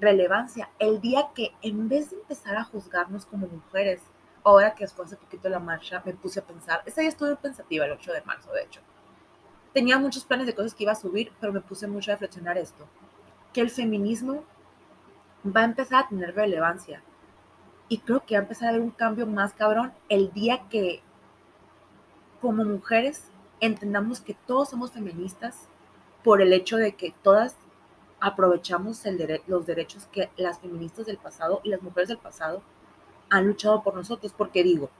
Relevancia 0.00 0.70
el 0.78 1.00
día 1.00 1.28
que 1.34 1.52
en 1.62 1.88
vez 1.88 2.10
de 2.10 2.16
empezar 2.16 2.56
a 2.56 2.64
juzgarnos 2.64 3.26
como 3.26 3.46
mujeres, 3.46 4.02
ahora 4.44 4.74
que 4.74 4.84
después 4.84 5.08
hace 5.08 5.16
poquito 5.16 5.48
la 5.48 5.58
marcha, 5.58 6.02
me 6.04 6.14
puse 6.14 6.40
a 6.40 6.44
pensar. 6.44 6.82
Ese 6.86 7.00
día 7.00 7.10
estuve 7.10 7.36
pensativa 7.36 7.84
el 7.84 7.92
8 7.92 8.12
de 8.12 8.22
marzo, 8.22 8.52
de 8.52 8.62
hecho. 8.62 8.80
Tenía 9.74 9.98
muchos 9.98 10.24
planes 10.24 10.46
de 10.46 10.54
cosas 10.54 10.74
que 10.74 10.84
iba 10.84 10.92
a 10.92 10.96
subir, 10.96 11.32
pero 11.40 11.52
me 11.52 11.60
puse 11.60 11.86
mucho 11.86 12.10
a 12.10 12.14
reflexionar 12.14 12.56
esto. 12.58 12.88
Que 13.52 13.60
el 13.60 13.70
feminismo 13.70 14.44
va 15.44 15.62
a 15.62 15.64
empezar 15.64 16.04
a 16.04 16.08
tener 16.08 16.34
relevancia. 16.34 17.02
Y 17.88 17.98
creo 17.98 18.24
que 18.24 18.34
va 18.34 18.40
a 18.40 18.42
empezar 18.42 18.66
a 18.66 18.70
haber 18.70 18.82
un 18.82 18.90
cambio 18.90 19.26
más 19.26 19.54
cabrón 19.54 19.92
el 20.08 20.32
día 20.32 20.68
que, 20.68 21.02
como 22.40 22.64
mujeres, 22.64 23.24
entendamos 23.60 24.20
que 24.20 24.34
todos 24.46 24.70
somos 24.70 24.92
feministas 24.92 25.68
por 26.22 26.42
el 26.42 26.52
hecho 26.52 26.76
de 26.76 26.94
que 26.94 27.14
todas 27.22 27.56
aprovechamos 28.20 29.06
el 29.06 29.42
los 29.46 29.64
derechos 29.66 30.06
que 30.12 30.30
las 30.36 30.58
feministas 30.58 31.06
del 31.06 31.18
pasado 31.18 31.60
y 31.62 31.70
las 31.70 31.82
mujeres 31.82 32.08
del 32.08 32.18
pasado 32.18 32.62
han 33.30 33.46
luchado 33.46 33.82
por 33.82 33.94
nosotros, 33.94 34.34
porque 34.36 34.62
digo, 34.62 34.90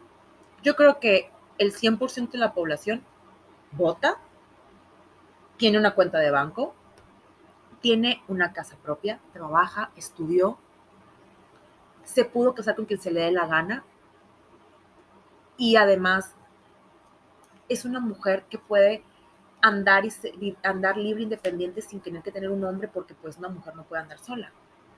yo 0.63 0.77
creo 0.77 1.01
que 1.01 1.31
el 1.59 1.73
100% 1.73 2.31
de 2.31 2.39
la 2.39 2.53
población 2.53 3.03
vota, 3.73 4.19
tiene 5.57 5.79
una 5.79 5.95
cuenta 5.95 6.19
de 6.19 6.31
banco, 6.31 6.75
tiene 7.81 8.23
una 8.29 8.53
casa 8.53 8.77
propia, 8.83 9.21
trabaja, 9.33 9.91
estudió, 9.97 10.59
se 12.09 12.25
pudo 12.25 12.55
casar 12.55 12.75
con 12.75 12.87
quien 12.87 13.01
se 13.01 13.11
le 13.11 13.21
dé 13.21 13.31
la 13.31 13.47
gana 13.47 13.85
y 15.59 15.77
además 15.77 16.35
es 17.69 17.85
una 17.85 18.01
mujer 18.01 18.47
que 18.49 18.59
puede 18.59 19.05
andar, 19.61 20.05
y, 20.07 20.57
andar 20.63 20.97
libre, 20.97 21.25
independiente, 21.25 21.83
sin 21.83 22.01
tener 22.01 22.23
que 22.23 22.33
tener 22.33 22.51
un 22.51 22.65
hombre, 22.65 22.89
porque 22.89 23.15
pues 23.15 23.37
una 23.37 23.51
mujer 23.51 23.77
no 23.77 23.85
puede 23.85 24.03
andar 24.03 24.19
sola. 24.19 24.53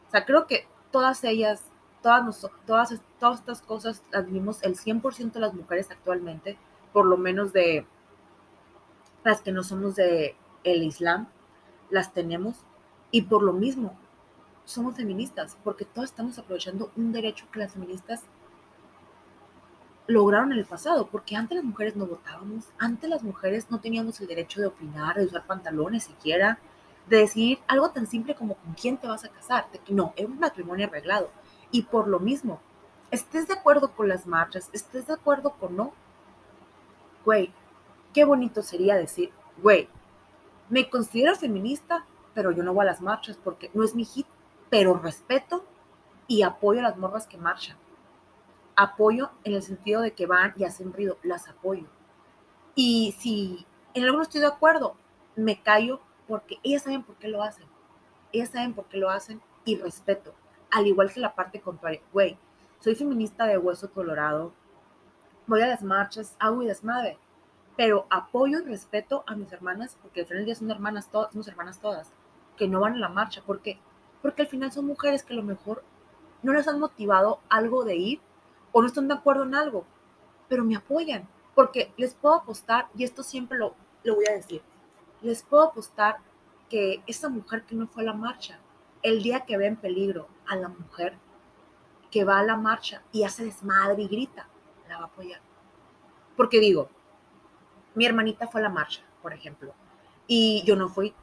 O 0.06 0.10
sea, 0.10 0.24
creo 0.24 0.46
que 0.46 0.68
todas 0.92 1.24
ellas 1.24 1.64
todas, 2.00 2.46
todas, 2.64 3.00
todas 3.18 3.40
estas 3.40 3.62
cosas 3.62 4.02
las 4.12 4.30
vimos 4.30 4.62
el 4.62 4.76
100% 4.76 5.32
de 5.32 5.40
las 5.40 5.54
mujeres 5.54 5.90
actualmente, 5.90 6.58
por 6.92 7.06
lo 7.06 7.16
menos 7.16 7.52
de 7.52 7.86
las 9.24 9.42
que 9.42 9.52
no 9.52 9.64
somos 9.64 9.96
de 9.96 10.36
el 10.62 10.82
Islam, 10.84 11.28
las 11.90 12.12
tenemos 12.14 12.64
y 13.10 13.22
por 13.22 13.42
lo 13.42 13.52
mismo 13.52 13.98
somos 14.64 14.96
feministas, 14.96 15.56
porque 15.64 15.84
todas 15.84 16.10
estamos 16.10 16.38
aprovechando 16.38 16.90
un 16.96 17.12
derecho 17.12 17.46
que 17.52 17.60
las 17.60 17.72
feministas 17.72 18.22
lograron 20.06 20.52
en 20.52 20.58
el 20.58 20.64
pasado, 20.64 21.06
porque 21.06 21.36
antes 21.36 21.56
las 21.56 21.64
mujeres 21.64 21.96
no 21.96 22.06
votábamos, 22.06 22.66
antes 22.78 23.08
las 23.08 23.22
mujeres 23.22 23.70
no 23.70 23.80
teníamos 23.80 24.20
el 24.20 24.26
derecho 24.26 24.60
de 24.60 24.66
opinar, 24.66 25.16
de 25.16 25.26
usar 25.26 25.46
pantalones 25.46 26.04
siquiera, 26.04 26.58
de 27.08 27.18
decir 27.18 27.58
algo 27.66 27.90
tan 27.90 28.06
simple 28.06 28.34
como 28.34 28.54
con 28.54 28.74
quién 28.74 28.96
te 28.96 29.08
vas 29.08 29.24
a 29.24 29.28
casar, 29.28 29.66
no, 29.88 30.12
es 30.16 30.26
un 30.26 30.38
matrimonio 30.38 30.86
arreglado. 30.86 31.30
Y 31.70 31.82
por 31.82 32.08
lo 32.08 32.18
mismo, 32.18 32.60
estés 33.10 33.48
de 33.48 33.54
acuerdo 33.54 33.92
con 33.92 34.08
las 34.08 34.26
marchas, 34.26 34.68
estés 34.72 35.06
de 35.06 35.14
acuerdo 35.14 35.50
con 35.50 35.76
no, 35.76 35.92
güey, 37.24 37.52
qué 38.12 38.24
bonito 38.24 38.62
sería 38.62 38.96
decir, 38.96 39.30
güey, 39.62 39.88
me 40.68 40.88
considero 40.88 41.34
feminista, 41.36 42.04
pero 42.34 42.52
yo 42.52 42.62
no 42.62 42.74
voy 42.74 42.82
a 42.82 42.90
las 42.90 43.00
marchas 43.00 43.38
porque 43.42 43.70
no 43.74 43.84
es 43.84 43.94
mi 43.94 44.04
hit, 44.04 44.26
pero 44.70 44.94
respeto 44.94 45.64
y 46.26 46.42
apoyo 46.42 46.80
a 46.80 46.84
las 46.84 46.96
morras 46.96 47.26
que 47.26 47.36
marchan. 47.36 47.76
Apoyo 48.76 49.30
en 49.44 49.54
el 49.54 49.62
sentido 49.62 50.00
de 50.00 50.12
que 50.12 50.26
van 50.26 50.54
y 50.56 50.64
hacen 50.64 50.92
ruido, 50.92 51.18
las 51.22 51.48
apoyo. 51.48 51.86
Y 52.74 53.14
si 53.18 53.66
en 53.92 54.04
algo 54.04 54.22
estoy 54.22 54.40
de 54.40 54.46
acuerdo, 54.46 54.96
me 55.36 55.60
callo 55.60 56.00
porque 56.26 56.58
ellas 56.62 56.82
saben 56.82 57.02
por 57.02 57.16
qué 57.16 57.28
lo 57.28 57.42
hacen. 57.42 57.66
Ellas 58.32 58.50
saben 58.50 58.72
por 58.72 58.86
qué 58.86 58.96
lo 58.96 59.10
hacen 59.10 59.42
y 59.64 59.76
respeto 59.76 60.34
al 60.70 60.86
igual 60.86 61.12
que 61.12 61.20
la 61.20 61.34
parte 61.34 61.60
contraria, 61.60 62.00
güey, 62.12 62.38
soy 62.78 62.94
feminista 62.94 63.46
de 63.46 63.58
hueso 63.58 63.90
colorado, 63.92 64.52
voy 65.46 65.62
a 65.62 65.66
las 65.66 65.82
marchas, 65.82 66.36
hago 66.38 66.62
y 66.62 66.66
desmadre, 66.66 67.18
pero 67.76 68.06
apoyo 68.10 68.60
y 68.60 68.64
respeto 68.64 69.24
a 69.26 69.34
mis 69.34 69.52
hermanas, 69.52 69.98
porque 70.00 70.20
al 70.20 70.26
final 70.26 70.38
del 70.40 70.46
día 70.46 70.54
son 70.54 70.70
hermanas, 70.70 71.10
todas, 71.10 71.32
somos 71.32 71.48
hermanas 71.48 71.80
todas, 71.80 72.12
que 72.56 72.68
no 72.68 72.80
van 72.80 72.94
a 72.94 72.98
la 72.98 73.08
marcha, 73.08 73.42
¿por 73.42 73.60
qué? 73.60 73.78
Porque 74.22 74.42
al 74.42 74.48
final 74.48 74.72
son 74.72 74.86
mujeres 74.86 75.22
que 75.22 75.32
a 75.32 75.36
lo 75.36 75.42
mejor 75.42 75.82
no 76.42 76.52
les 76.52 76.68
han 76.68 76.80
motivado 76.80 77.40
algo 77.48 77.84
de 77.84 77.96
ir 77.96 78.20
o 78.72 78.80
no 78.80 78.86
están 78.86 79.08
de 79.08 79.14
acuerdo 79.14 79.44
en 79.44 79.54
algo, 79.54 79.84
pero 80.48 80.64
me 80.64 80.76
apoyan, 80.76 81.28
porque 81.54 81.92
les 81.96 82.14
puedo 82.14 82.34
apostar, 82.34 82.88
y 82.96 83.04
esto 83.04 83.22
siempre 83.22 83.58
lo, 83.58 83.74
lo 84.04 84.14
voy 84.14 84.26
a 84.28 84.34
decir, 84.34 84.62
les 85.22 85.42
puedo 85.42 85.64
apostar 85.64 86.18
que 86.68 87.02
esa 87.06 87.28
mujer 87.28 87.64
que 87.64 87.74
no 87.74 87.88
fue 87.88 88.02
a 88.02 88.06
la 88.06 88.14
marcha, 88.14 88.58
el 89.02 89.22
día 89.22 89.40
que 89.40 89.56
ve 89.56 89.66
en 89.66 89.76
peligro 89.76 90.28
a 90.46 90.56
la 90.56 90.68
mujer 90.68 91.14
que 92.10 92.24
va 92.24 92.38
a 92.38 92.44
la 92.44 92.56
marcha 92.56 93.02
y 93.12 93.24
hace 93.24 93.44
desmadre 93.44 94.02
y 94.02 94.08
grita, 94.08 94.48
la 94.88 94.98
va 94.98 95.04
a 95.04 95.06
apoyar. 95.06 95.40
Porque 96.36 96.60
digo, 96.60 96.88
mi 97.94 98.06
hermanita 98.06 98.46
fue 98.46 98.60
a 98.60 98.64
la 98.64 98.70
marcha, 98.70 99.02
por 99.22 99.32
ejemplo, 99.32 99.72
y 100.26 100.62
yo 100.64 100.76
no 100.76 100.88
fui. 100.88 101.14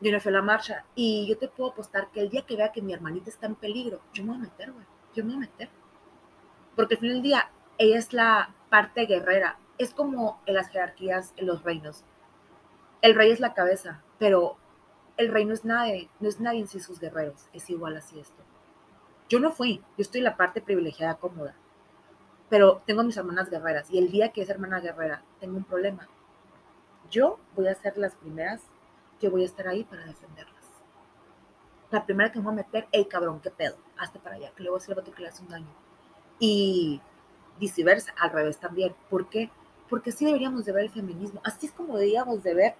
Yo 0.00 0.12
no 0.12 0.20
fui 0.20 0.30
a 0.30 0.34
la 0.34 0.42
marcha 0.42 0.84
y 0.94 1.26
yo 1.26 1.38
te 1.38 1.48
puedo 1.48 1.70
apostar 1.70 2.10
que 2.10 2.20
el 2.20 2.28
día 2.28 2.42
que 2.42 2.56
vea 2.56 2.72
que 2.72 2.82
mi 2.82 2.92
hermanita 2.92 3.30
está 3.30 3.46
en 3.46 3.54
peligro, 3.54 4.00
yo 4.12 4.24
me 4.24 4.30
voy 4.30 4.38
a 4.38 4.42
meter, 4.42 4.72
güey. 4.72 4.84
Yo 5.14 5.24
me 5.24 5.34
voy 5.34 5.36
a 5.36 5.48
meter. 5.48 5.70
Porque 6.74 6.94
al 6.94 7.00
fin 7.00 7.08
del 7.10 7.22
día, 7.22 7.50
ella 7.78 7.98
es 7.98 8.12
la 8.12 8.54
parte 8.68 9.06
guerrera. 9.06 9.58
Es 9.78 9.94
como 9.94 10.40
en 10.46 10.54
las 10.54 10.68
jerarquías, 10.68 11.32
en 11.36 11.46
los 11.46 11.62
reinos. 11.62 12.04
El 13.00 13.14
rey 13.14 13.30
es 13.30 13.40
la 13.40 13.54
cabeza, 13.54 14.02
pero 14.18 14.58
el 15.16 15.32
rey 15.32 15.44
no 15.44 15.54
es 15.54 15.64
nadie, 15.64 16.10
no 16.20 16.28
es 16.28 16.40
nadie 16.40 16.66
sin 16.66 16.80
sus 16.80 17.00
guerreros, 17.00 17.48
es 17.52 17.70
igual 17.70 17.96
así 17.96 18.18
esto. 18.18 18.42
Yo 19.28 19.40
no 19.40 19.50
fui, 19.50 19.78
yo 19.78 20.02
estoy 20.02 20.18
en 20.18 20.24
la 20.24 20.36
parte 20.36 20.60
privilegiada 20.60 21.16
cómoda. 21.16 21.54
pero 22.48 22.82
tengo 22.86 23.02
mis 23.02 23.16
hermanas 23.16 23.50
guerreras 23.50 23.90
y 23.90 23.98
el 23.98 24.10
día 24.10 24.30
que 24.30 24.42
es 24.42 24.50
hermana 24.50 24.80
guerrera 24.80 25.22
tengo 25.40 25.56
un 25.56 25.64
problema, 25.64 26.08
yo 27.10 27.38
voy 27.56 27.68
a 27.68 27.74
ser 27.74 27.98
las 27.98 28.14
primeras 28.14 28.62
que 29.18 29.28
voy 29.28 29.42
a 29.42 29.46
estar 29.46 29.66
ahí 29.68 29.84
para 29.84 30.04
defenderlas. 30.04 30.54
La 31.90 32.04
primera 32.04 32.32
que 32.32 32.38
me 32.38 32.44
voy 32.44 32.54
a 32.54 32.56
meter, 32.56 32.88
hey 32.92 33.06
cabrón, 33.08 33.40
qué 33.40 33.50
pedo, 33.50 33.76
hazte 33.96 34.18
para 34.18 34.36
allá, 34.36 34.52
que 34.54 34.62
le 34.62 34.70
voy 34.70 34.78
a 34.78 34.80
decir 34.80 34.92
al 34.92 35.00
vato 35.00 35.12
que 35.12 35.22
le 35.22 35.28
hace 35.28 35.42
un 35.42 35.48
daño. 35.48 35.74
Y 36.38 37.00
viceversa, 37.58 38.12
al 38.18 38.30
revés 38.30 38.58
también. 38.58 38.94
¿Por 39.08 39.28
qué? 39.28 39.50
Porque 39.88 40.10
así 40.10 40.24
deberíamos 40.24 40.64
de 40.64 40.72
ver 40.72 40.84
el 40.84 40.90
feminismo, 40.90 41.40
así 41.44 41.66
es 41.66 41.72
como 41.72 41.96
deberíamos 41.96 42.42
de 42.42 42.54
ver 42.54 42.74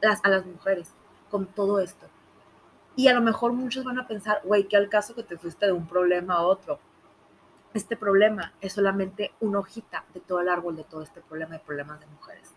las, 0.00 0.24
a 0.24 0.28
las 0.28 0.44
mujeres 0.44 0.92
con 1.30 1.46
todo 1.46 1.80
esto. 1.80 2.06
Y 2.96 3.08
a 3.08 3.14
lo 3.14 3.20
mejor 3.20 3.52
muchos 3.52 3.84
van 3.84 3.98
a 3.98 4.06
pensar, 4.06 4.40
güey, 4.44 4.68
¿qué 4.68 4.76
al 4.76 4.88
caso 4.88 5.14
que 5.14 5.22
te 5.22 5.36
fuiste 5.36 5.66
de 5.66 5.72
un 5.72 5.86
problema 5.86 6.34
a 6.34 6.42
otro? 6.42 6.78
Este 7.72 7.96
problema 7.96 8.52
es 8.60 8.72
solamente 8.72 9.32
una 9.40 9.58
hojita 9.58 10.04
de 10.14 10.20
todo 10.20 10.40
el 10.40 10.48
árbol 10.48 10.76
de 10.76 10.84
todo 10.84 11.02
este 11.02 11.20
problema 11.20 11.54
de 11.54 11.60
problemas 11.60 11.98
de 11.98 12.06
mujeres, 12.06 12.54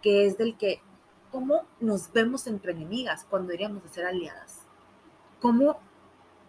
que 0.00 0.26
es 0.26 0.38
del 0.38 0.56
que, 0.56 0.80
¿cómo 1.34 1.66
nos 1.80 2.12
vemos 2.12 2.46
entre 2.46 2.70
enemigas 2.70 3.26
cuando 3.28 3.48
deberíamos 3.48 3.82
de 3.82 3.88
ser 3.88 4.06
aliadas? 4.06 4.60
¿Cómo 5.40 5.80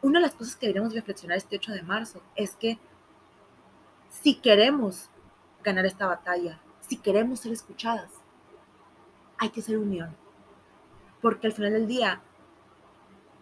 una 0.03 0.19
de 0.19 0.27
las 0.27 0.35
cosas 0.35 0.55
que 0.55 0.67
deberíamos 0.67 0.93
reflexionar 0.93 1.39
este 1.39 1.55
8 1.55 1.71
de 1.71 1.81
marzo 1.81 2.21
es 2.35 2.55
que 2.55 2.77
si 4.11 4.35
queremos 4.35 5.09
ganar 5.63 5.87
esta 5.87 6.05
batalla, 6.05 6.61
si 6.81 6.97
queremos 6.97 7.39
ser 7.39 7.51
escuchadas, 7.51 8.11
hay 9.39 9.49
que 9.49 9.63
ser 9.63 9.79
unión. 9.79 10.15
Porque 11.19 11.47
al 11.47 11.53
final 11.53 11.73
del 11.73 11.87
día, 11.87 12.21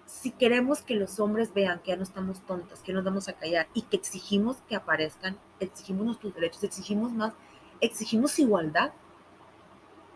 si 0.05 0.31
queremos 0.31 0.81
que 0.81 0.95
los 0.95 1.19
hombres 1.19 1.53
vean 1.53 1.81
que 1.81 1.89
ya 1.89 1.97
no 1.97 2.03
estamos 2.03 2.39
tontas, 2.45 2.79
que 2.79 2.93
nos 2.93 3.03
vamos 3.03 3.27
a 3.27 3.33
callar 3.33 3.67
y 3.73 3.81
que 3.81 3.97
exigimos 3.97 4.61
que 4.69 4.77
aparezcan, 4.77 5.37
exigimos 5.59 6.05
nuestros 6.05 6.33
derechos, 6.35 6.63
exigimos 6.63 7.11
más, 7.11 7.33
exigimos 7.81 8.39
igualdad, 8.39 8.93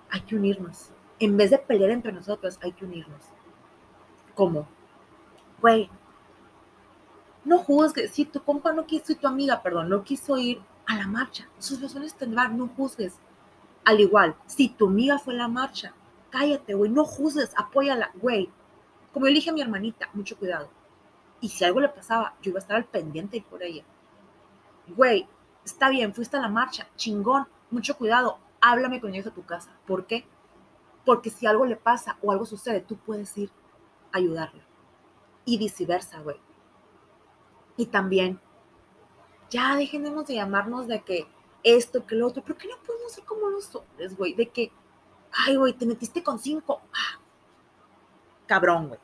hay 0.09 0.21
que 0.21 0.37
unirnos. 0.37 0.91
En 1.19 1.37
vez 1.37 1.51
de 1.51 1.57
pelear 1.57 1.91
entre 1.91 2.11
nosotros, 2.11 2.59
hay 2.61 2.71
que 2.73 2.85
unirnos. 2.85 3.21
¿Cómo? 4.35 4.67
Güey, 5.61 5.89
no 7.47 7.59
juzgues. 7.59 8.11
Si 8.11 8.25
tu 8.25 8.43
compa 8.43 8.73
no 8.73 8.85
quiso, 8.85 9.15
tu 9.15 9.25
amiga, 9.25 9.63
perdón, 9.63 9.89
no 9.89 10.03
quiso 10.03 10.37
ir 10.37 10.61
a 10.85 10.95
la 10.95 11.07
marcha, 11.07 11.47
sus 11.59 11.81
razones 11.81 12.13
tendrán, 12.13 12.57
no 12.57 12.67
juzgues. 12.67 13.19
Al 13.83 13.99
igual, 13.99 14.35
si 14.45 14.69
tu 14.69 14.87
amiga 14.87 15.17
fue 15.17 15.33
a 15.33 15.37
la 15.37 15.47
marcha, 15.47 15.93
cállate, 16.29 16.73
güey, 16.73 16.91
no 16.91 17.05
juzgues, 17.05 17.53
apóyala, 17.55 18.11
güey. 18.15 18.49
Como 19.13 19.27
yo 19.27 19.33
dije 19.33 19.49
a 19.49 19.53
mi 19.53 19.61
hermanita, 19.61 20.09
mucho 20.13 20.37
cuidado. 20.37 20.69
Y 21.39 21.49
si 21.49 21.63
algo 21.63 21.79
le 21.79 21.89
pasaba, 21.89 22.35
yo 22.41 22.49
iba 22.49 22.59
a 22.59 22.61
estar 22.61 22.77
al 22.77 22.85
pendiente 22.85 23.43
por 23.49 23.63
ella. 23.63 23.83
Güey, 24.87 25.27
está 25.63 25.89
bien, 25.89 26.13
fuiste 26.13 26.37
a 26.37 26.41
la 26.41 26.49
marcha, 26.49 26.87
chingón, 26.95 27.47
mucho 27.71 27.97
cuidado, 27.97 28.39
háblame 28.61 29.01
con 29.01 29.13
ellos 29.13 29.27
a 29.27 29.33
tu 29.33 29.45
casa. 29.45 29.71
¿Por 29.85 30.05
qué? 30.05 30.25
Porque 31.07 31.29
si 31.29 31.47
algo 31.47 31.65
le 31.65 31.77
pasa 31.77 32.17
o 32.21 32.33
algo 32.33 32.45
sucede, 32.45 32.81
tú 32.81 32.97
puedes 32.97 33.37
ir 33.37 33.49
a 34.11 34.17
ayudarla. 34.17 34.61
Y 35.45 35.57
viceversa, 35.57 36.19
güey. 36.19 36.35
Y 37.77 37.85
también, 37.85 38.41
ya 39.49 39.77
dejemos 39.77 40.27
de 40.27 40.35
llamarnos 40.35 40.85
de 40.85 41.01
que 41.03 41.25
esto, 41.63 42.05
que 42.05 42.15
lo 42.15 42.27
otro, 42.27 42.43
¿por 42.43 42.57
qué 42.57 42.67
no 42.67 42.75
podemos 42.85 43.13
ser 43.13 43.23
como 43.23 43.47
los 43.47 43.73
hombres, 43.73 44.17
güey? 44.17 44.33
De 44.33 44.49
que, 44.49 44.69
ay, 45.31 45.55
güey, 45.55 45.71
te 45.71 45.85
metiste 45.85 46.21
con 46.21 46.39
cinco. 46.39 46.81
Ah, 46.93 47.21
cabrón, 48.45 48.89
güey. 48.89 48.99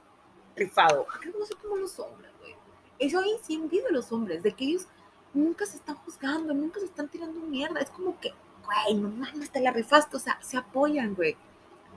Rifado. 0.57 1.05
¿Por 1.05 1.21
qué 1.21 1.29
no 1.29 1.45
ser 1.45 1.55
como 1.55 1.77
los 1.77 1.97
hombres, 1.99 2.33
güey? 2.41 2.53
Eso 2.99 3.19
ahí 3.19 3.37
sí 3.43 3.53
envidio 3.53 3.87
a 3.87 3.93
los 3.93 4.11
hombres, 4.11 4.43
de 4.43 4.51
que 4.51 4.65
ellos 4.65 4.87
nunca 5.33 5.65
se 5.65 5.77
están 5.77 5.95
juzgando, 5.95 6.53
nunca 6.53 6.81
se 6.81 6.87
están 6.87 7.07
tirando 7.07 7.39
mierda. 7.39 7.79
Es 7.79 7.91
como 7.91 8.19
que, 8.19 8.33
güey, 8.65 8.99
no 8.99 9.07
mames, 9.07 9.51
te 9.51 9.61
la 9.61 9.71
rifaste. 9.71 10.17
O 10.17 10.19
sea, 10.19 10.37
se 10.41 10.57
apoyan, 10.57 11.15
güey. 11.15 11.37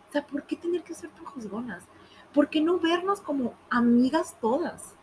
O 0.08 0.12
sea, 0.12 0.26
¿por 0.26 0.44
qué 0.44 0.56
tener 0.56 0.82
que 0.82 0.94
ser 0.94 1.10
tan 1.10 1.24
juzgonas? 1.24 1.84
¿Por 2.32 2.48
qué 2.48 2.60
no 2.60 2.78
vernos 2.78 3.20
como 3.20 3.54
amigas 3.70 4.36
todas? 4.40 4.96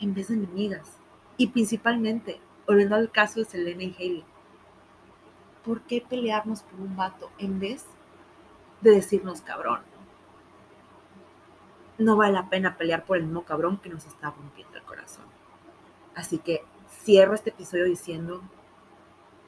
en 0.00 0.14
vez 0.14 0.28
de 0.28 0.34
enemigas. 0.34 0.96
Y 1.36 1.48
principalmente, 1.48 2.40
volviendo 2.66 2.96
al 2.96 3.10
caso 3.10 3.40
de 3.40 3.46
Selena 3.46 3.84
y 3.84 3.94
Haley, 3.94 4.24
¿por 5.64 5.82
qué 5.82 6.04
pelearnos 6.06 6.62
por 6.62 6.80
un 6.80 6.96
vato 6.96 7.30
en 7.38 7.60
vez 7.60 7.84
de 8.80 8.90
decirnos 8.92 9.40
cabrón? 9.40 9.80
No 11.98 12.16
vale 12.16 12.34
la 12.34 12.48
pena 12.48 12.76
pelear 12.76 13.04
por 13.04 13.16
el 13.16 13.24
mismo 13.24 13.42
cabrón 13.42 13.78
que 13.78 13.88
nos 13.88 14.06
está 14.06 14.30
rompiendo 14.30 14.76
el 14.76 14.84
corazón. 14.84 15.24
Así 16.14 16.38
que 16.38 16.64
cierro 17.02 17.34
este 17.34 17.50
episodio 17.50 17.84
diciendo 17.84 18.40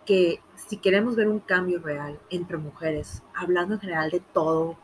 que 0.06 0.40
si 0.68 0.76
queremos 0.76 1.16
ver 1.16 1.28
un 1.28 1.40
cambio 1.40 1.80
real 1.80 2.18
entre 2.30 2.56
mujeres, 2.56 3.22
hablando 3.34 3.74
en 3.74 3.80
general 3.80 4.10
de 4.10 4.20
todo, 4.20 4.76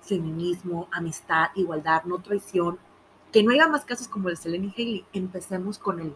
feminismo, 0.00 0.88
amistad, 0.92 1.50
igualdad, 1.54 2.04
no 2.04 2.20
traición, 2.20 2.78
que 3.32 3.42
no 3.42 3.52
haya 3.52 3.68
más 3.68 3.84
casos 3.84 4.08
como 4.08 4.28
el 4.28 4.34
de 4.34 4.42
Selene 4.42 4.74
y 4.76 4.82
Haley, 4.82 5.06
empecemos 5.12 5.78
con 5.78 6.00
el 6.00 6.14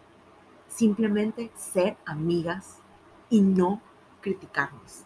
simplemente 0.69 1.51
ser 1.57 1.97
amigas 2.05 2.79
y 3.31 3.41
no 3.41 3.81
criticarnos, 4.21 5.05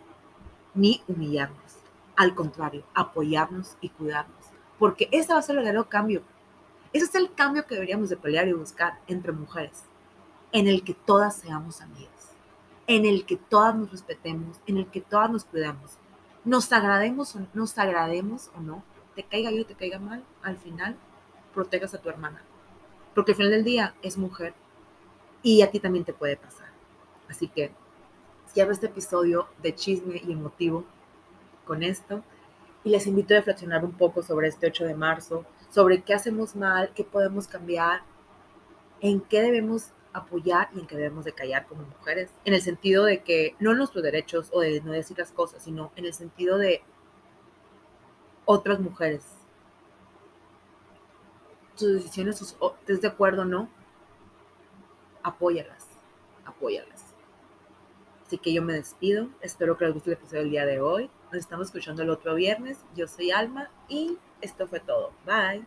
ni 0.75 1.03
humillarnos. 1.07 1.77
Al 2.17 2.35
contrario, 2.35 2.85
apoyarnos 2.95 3.77
y 3.81 3.91
cuidarnos, 3.91 4.47
porque 4.79 5.09
ese 5.13 5.33
va 5.33 5.39
a 5.39 5.43
ser 5.43 5.57
el 5.57 5.59
verdadero 5.59 5.89
cambio. 5.89 6.23
Ese 6.93 7.05
es 7.05 7.15
el 7.15 7.33
cambio 7.35 7.67
que 7.67 7.75
deberíamos 7.75 8.09
de 8.09 8.17
pelear 8.17 8.49
y 8.49 8.53
buscar 8.53 8.99
entre 9.07 9.33
mujeres, 9.33 9.85
en 10.53 10.67
el 10.67 10.83
que 10.83 10.95
todas 10.95 11.37
seamos 11.37 11.81
amigas, 11.81 12.20
en 12.91 13.07
el 13.07 13.25
que 13.25 13.37
todas 13.37 13.73
nos 13.77 13.93
respetemos, 13.93 14.61
en 14.67 14.79
el 14.79 14.87
que 14.89 15.01
todas 15.01 15.31
nos 15.31 15.45
cuidamos. 15.45 15.93
Nos 16.45 16.73
agrademos 16.73 17.37
o, 17.37 17.47
nos 17.55 17.79
agrademos 17.79 18.51
o 18.57 18.61
no, 18.61 18.83
te 19.15 19.23
caiga 19.23 19.53
yo, 19.53 19.65
te 19.65 19.77
caiga 19.77 20.01
mal, 20.01 20.25
al 20.43 20.57
final 20.57 20.97
protejas 21.55 21.95
a 21.95 21.99
tu 21.99 22.09
hermana. 22.09 22.43
Porque 23.15 23.31
al 23.31 23.37
final 23.37 23.53
del 23.53 23.63
día 23.63 23.95
es 24.03 24.19
mujer 24.19 24.55
y 25.41 25.63
a 25.63 25.71
ti 25.71 25.79
también 25.79 26.05
te 26.05 26.13
puede 26.13 26.37
pasar. 26.37 26.67
Así 27.29 27.47
que 27.47 27.71
cierro 28.53 28.73
este 28.73 28.87
episodio 28.87 29.47
de 29.63 29.73
chisme 29.73 30.21
y 30.27 30.33
emotivo 30.33 30.85
con 31.65 31.85
esto 31.85 32.25
y 32.83 32.91
les 32.91 33.07
invito 33.07 33.35
a 33.35 33.37
reflexionar 33.37 33.85
un 33.85 33.93
poco 33.93 34.25
sobre 34.25 34.49
este 34.49 34.67
8 34.67 34.87
de 34.87 34.97
marzo, 34.97 35.45
sobre 35.71 36.03
qué 36.03 36.13
hacemos 36.13 36.57
mal, 36.57 36.91
qué 36.93 37.05
podemos 37.05 37.47
cambiar, 37.47 38.03
en 39.01 39.21
qué 39.21 39.43
debemos 39.43 39.93
apoyar 40.13 40.69
y 40.75 40.81
en 40.81 40.87
qué 40.87 40.97
debemos 40.97 41.25
de 41.25 41.33
callar 41.33 41.67
como 41.67 41.83
mujeres, 41.83 42.31
en 42.45 42.55
el 42.55 42.63
sentido 42.63 43.05
de 43.05 43.23
que 43.23 43.55
no 43.59 43.75
nuestros 43.75 44.03
derechos 44.03 44.49
o 44.53 44.61
de 44.61 44.81
no 44.81 44.93
decir 44.93 45.19
las 45.19 45.33
cosas, 45.33 45.63
sino 45.63 45.93
en 45.97 46.05
el 46.05 46.15
sentido 46.15 46.59
de 46.59 46.83
otras 48.45 48.81
mujeres, 48.81 49.25
tus 51.77 51.95
decisiones, 51.95 52.41
estés 52.41 53.01
de 53.01 53.09
acuerdo 53.09 53.43
o 53.43 53.45
no, 53.45 53.69
apóyalas, 55.23 55.87
apóyalas. 56.45 57.07
Así 58.27 58.39
que 58.39 58.53
yo 58.53 58.63
me 58.63 58.75
despido, 58.75 59.29
espero 59.41 59.77
que 59.77 59.85
les 59.85 59.95
guste 59.95 60.11
el 60.11 60.17
episodio 60.17 60.43
del 60.43 60.51
día 60.51 60.67
de 60.67 60.81
hoy. 60.81 61.11
Nos 61.33 61.41
estamos 61.41 61.67
escuchando 61.67 62.03
el 62.03 62.11
otro 62.11 62.35
viernes. 62.35 62.79
Yo 62.95 63.09
soy 63.09 63.31
Alma 63.31 63.71
y 63.89 64.19
esto 64.41 64.69
fue 64.69 64.81
todo. 64.81 65.13
Bye. 65.25 65.67